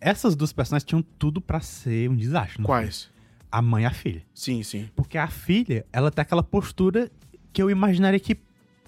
[0.00, 2.62] essas duas personagens tinham tudo pra ser um desastre.
[2.62, 3.04] Quais?
[3.04, 3.18] filme.
[3.50, 4.22] A mãe e a filha.
[4.34, 4.88] Sim, sim.
[4.94, 7.10] Porque a filha, ela tem aquela postura
[7.52, 8.36] que eu imaginaria que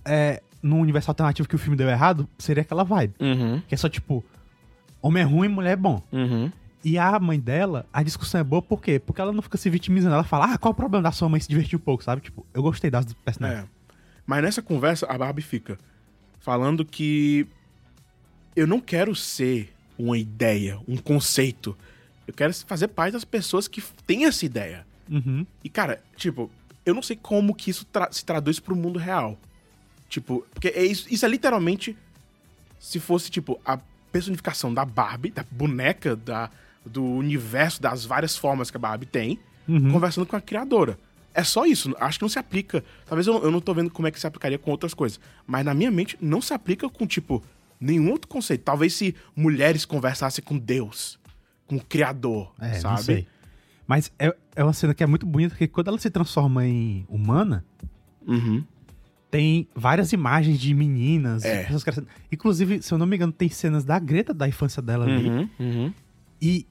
[0.05, 3.15] é, no universo alternativo que o filme deu errado, seria aquela vibe.
[3.21, 3.61] Uhum.
[3.67, 4.23] Que é só tipo,
[5.01, 6.03] homem é ruim, mulher é bom.
[6.13, 6.53] Uhum.
[6.85, 8.99] E a mãe dela, a discussão é boa por quê?
[8.99, 10.15] Porque ela não fica se vitimizando.
[10.15, 12.21] Ela fala, ah, qual o problema da sua mãe se divertir um pouco, sabe?
[12.23, 13.65] Tipo, eu gostei das personagens.
[13.65, 13.69] É.
[14.31, 15.77] Mas nessa conversa, a Barbie fica
[16.41, 17.47] falando que
[18.55, 21.77] eu não quero ser uma ideia, um conceito.
[22.29, 24.87] Eu quero fazer parte das pessoas que têm essa ideia.
[25.11, 25.45] Uhum.
[25.65, 26.49] E, cara, tipo,
[26.87, 29.37] eu não sei como que isso tra- se traduz pro mundo real.
[30.09, 31.97] Tipo, porque é isso, isso é literalmente
[32.79, 33.79] se fosse, tipo, a
[34.13, 36.51] personificação da Barbie, da boneca, da,
[36.87, 39.91] do universo, das várias formas que a Barbie tem, Uhum.
[39.93, 40.97] conversando com a criadora.
[41.33, 41.95] É só isso.
[42.01, 42.83] Acho que não se aplica.
[43.07, 45.21] Talvez eu, eu não tô vendo como é que se aplicaria com outras coisas.
[45.47, 47.43] Mas na minha mente, não se aplica com, tipo,
[47.81, 48.63] nenhum outro conceito.
[48.63, 51.19] Talvez se mulheres conversassem com Deus,
[51.67, 52.97] com o Criador, É, sabe?
[52.97, 53.27] não sei.
[53.87, 57.05] Mas é, é uma cena que é muito bonita, porque quando ela se transforma em
[57.09, 57.65] humana,
[58.27, 58.65] Uhum.
[59.31, 61.65] tem várias imagens de meninas, É.
[61.65, 62.05] pessoas.
[62.31, 65.29] Inclusive, se eu não me engano, tem cenas da Greta da infância dela ali.
[65.29, 65.49] Uhum.
[65.59, 65.95] Uhum.
[66.43, 66.67] E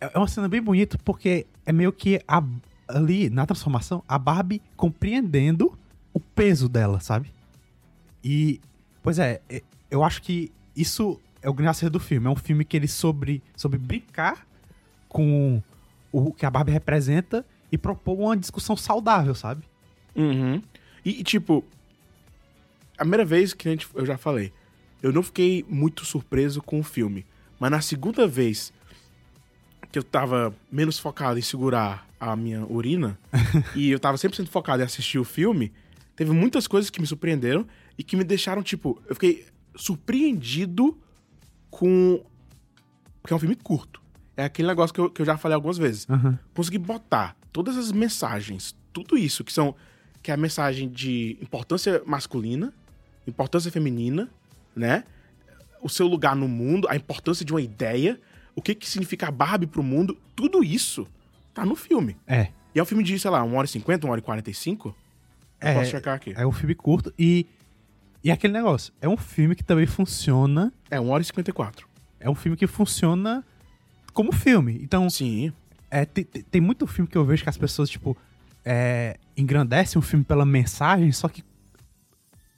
[0.00, 2.42] é é uma cena bem bonita porque é meio que a-
[2.86, 5.76] ali, na transformação, a Barbie compreendendo
[6.12, 7.32] o peso dela, sabe?
[8.22, 8.60] E,
[9.02, 12.26] pois é, é, eu acho que isso é o grande acerto do filme.
[12.26, 14.46] É um filme que ele sobre, sobre brincar
[15.08, 15.62] com
[16.10, 19.64] o que a Barbie representa e propor uma discussão saudável, sabe?
[20.14, 20.62] Uhum.
[21.04, 21.64] E, e, tipo,
[22.96, 24.52] a primeira vez que a gente, eu já falei,
[25.02, 27.26] eu não fiquei muito surpreso com o filme.
[27.58, 28.72] Mas na segunda vez
[29.94, 33.16] que eu tava menos focado em segurar a minha urina
[33.76, 35.72] e eu tava 100% focado em assistir o filme,
[36.16, 37.64] teve muitas coisas que me surpreenderam
[37.96, 40.98] e que me deixaram, tipo, eu fiquei surpreendido
[41.70, 42.24] com.
[43.22, 44.02] Porque é um filme curto.
[44.36, 46.40] É aquele negócio que eu, que eu já falei algumas vezes Aham.
[46.52, 49.76] conseguir botar todas as mensagens, tudo isso que são
[50.20, 52.74] que é a mensagem de importância masculina,
[53.28, 54.28] importância feminina,
[54.74, 55.04] né?
[55.80, 58.18] O seu lugar no mundo, a importância de uma ideia,
[58.56, 61.06] o que que significa Barbie pro mundo, tudo isso
[61.52, 62.16] tá no filme.
[62.26, 62.48] É.
[62.74, 64.88] E é um filme de, sei lá, 1 hora e 50, 1 hora e 45?
[65.60, 66.32] Eu É, posso checar aqui.
[66.36, 67.46] É um filme curto e.
[68.22, 70.72] E aquele negócio, é um filme que também funciona.
[70.90, 71.86] É 1 hora e 54.
[72.18, 73.44] É um filme que funciona
[74.12, 74.78] como filme.
[74.82, 75.52] Então, Sim.
[75.90, 78.16] É, tem, tem- muito filme que eu vejo que as pessoas, tipo,
[78.64, 81.44] é, engrandecem um filme pela mensagem, só que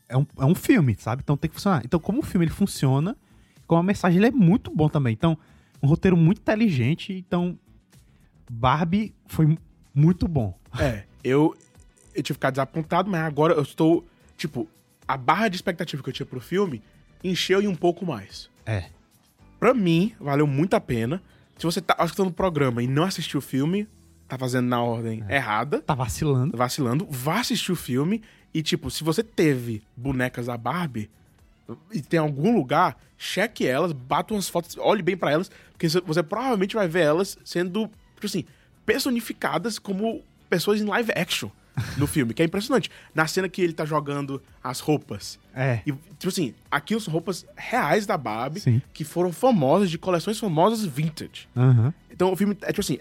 [0.09, 1.21] é um, é um filme, sabe?
[1.23, 1.83] Então tem que funcionar.
[1.85, 3.15] Então, como o filme ele funciona,
[3.67, 5.13] com a mensagem ele é muito bom também.
[5.13, 5.37] Então,
[5.83, 7.13] um roteiro muito inteligente.
[7.13, 7.59] Então,
[8.51, 9.59] Barbie foi
[9.95, 10.57] muito bom.
[10.79, 11.57] É, eu,
[12.15, 14.05] eu tive que ficar desapontado, mas agora eu estou,
[14.37, 14.69] tipo,
[15.07, 16.83] a barra de expectativa que eu tinha pro filme
[17.25, 18.49] encheu e um pouco mais.
[18.65, 18.85] É.
[19.59, 21.23] Pra mim, valeu muito a pena.
[21.59, 23.89] Se você tá escutando o programa e não assistiu o filme,
[24.29, 26.57] tá fazendo na ordem errada, Tá vacilando.
[26.57, 28.23] vacilando, vá assistir o filme.
[28.53, 31.11] E, tipo, se você teve bonecas da Barbie,
[31.93, 36.23] e tem algum lugar, cheque elas, bata umas fotos, olhe bem pra elas, porque você-
[36.23, 38.45] provavelmente vai ver elas sendo, tipo assim,
[38.85, 41.51] personificadas como pessoas em live action
[41.99, 42.91] no filme, que é impressionante.
[43.15, 45.39] Na cena que ele tá jogando as roupas.
[45.55, 45.81] É.
[45.87, 48.81] E, tipo assim, aquilo são roupas reais da Barbie, Sim.
[48.95, 51.49] que foram famosas, de coleções famosas vintage.
[51.55, 51.93] Aham.
[52.11, 52.99] Então o filme é tipo assim,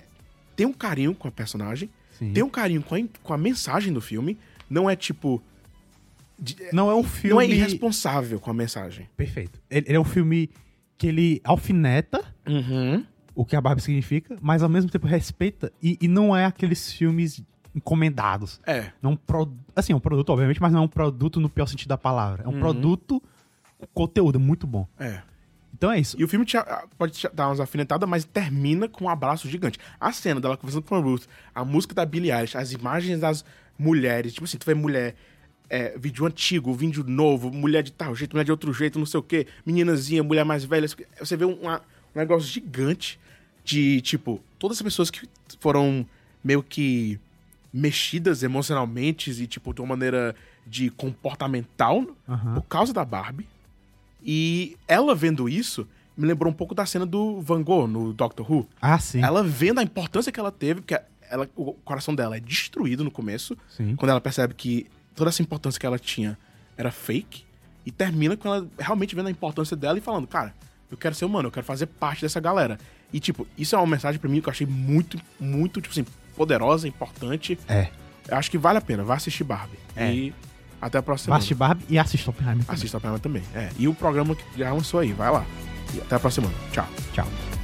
[0.55, 2.33] tem um carinho com a personagem, Sim.
[2.33, 4.37] tem um carinho com a, com a mensagem do filme,
[4.69, 5.41] não é tipo.
[6.39, 7.33] De- Não é um filme.
[7.33, 9.07] Não é irresponsável com a mensagem.
[9.15, 9.61] Perfeito.
[9.69, 10.49] Ele, ele é um filme
[10.97, 13.05] que ele alfineta Uhum.
[13.33, 15.71] o que a Barbie significa, mas ao mesmo tempo respeita.
[15.81, 17.41] E, e não é aqueles filmes
[17.75, 18.59] encomendados.
[18.65, 18.91] É.
[19.01, 19.51] Não pro...
[19.75, 22.43] Assim, é um produto, obviamente, mas não é um produto no pior sentido da palavra.
[22.45, 23.21] É um produto
[23.77, 24.87] com conteúdo muito bom.
[24.97, 25.21] É.
[25.73, 26.15] Então é isso.
[26.17, 26.57] E o filme te-
[26.97, 29.77] pode te dar umas alfinetadas, mas termina com um abraço gigante.
[29.99, 33.43] A cena dela conversando com a Ruth, a música da Billie Eilish, as imagens das
[33.77, 35.15] mulheres, tipo assim, tu vê mulher,
[35.69, 39.19] é, vídeo antigo, vídeo novo, mulher de tal jeito, mulher de outro jeito, não sei
[39.19, 40.87] o quê, meninazinha, mulher mais velha.
[41.19, 41.81] Você vê um, uma-
[42.15, 43.19] um negócio gigante
[43.63, 45.27] de, tipo, todas as pessoas que
[45.59, 46.05] foram
[46.43, 47.19] meio que
[47.73, 50.35] mexidas emocionalmente e, tipo, de uma maneira
[50.65, 52.53] de comportamental Aham.
[52.55, 53.47] por causa da Barbie.
[54.23, 55.87] E ela vendo isso
[56.17, 58.67] me lembrou um pouco da cena do Van Gogh no Doctor Who.
[58.81, 59.21] Ah, sim.
[59.21, 60.97] Ela vendo a importância que ela teve, porque
[61.29, 63.95] ela, o coração dela é destruído no começo, Sim.
[63.97, 64.85] quando ela percebe que
[65.15, 66.37] toda essa importância que ela tinha
[66.77, 67.45] era fake,
[67.85, 70.53] e termina com ela realmente vendo a importância dela e falando, cara,
[70.89, 72.79] eu quero ser humano, eu quero fazer parte dessa galera.
[73.13, 76.05] E, tipo, isso é uma mensagem pra mim que eu achei muito, muito, tipo assim,
[76.35, 77.57] poderosa, importante.
[77.69, 77.89] É.
[78.27, 79.77] Eu acho que vale a pena, vá assistir Barbie.
[79.95, 80.11] É.
[80.11, 80.33] E
[80.81, 81.33] até a próxima.
[81.33, 82.65] Vá assistir Barbie e assista Oppenheimer.
[82.67, 83.43] Assista Oppenheimer também.
[83.53, 83.69] É.
[83.77, 85.45] E o programa que já lançou aí, vai lá.
[85.93, 86.51] E até a próxima.
[86.71, 86.87] Tchau.
[87.13, 87.54] Tchau.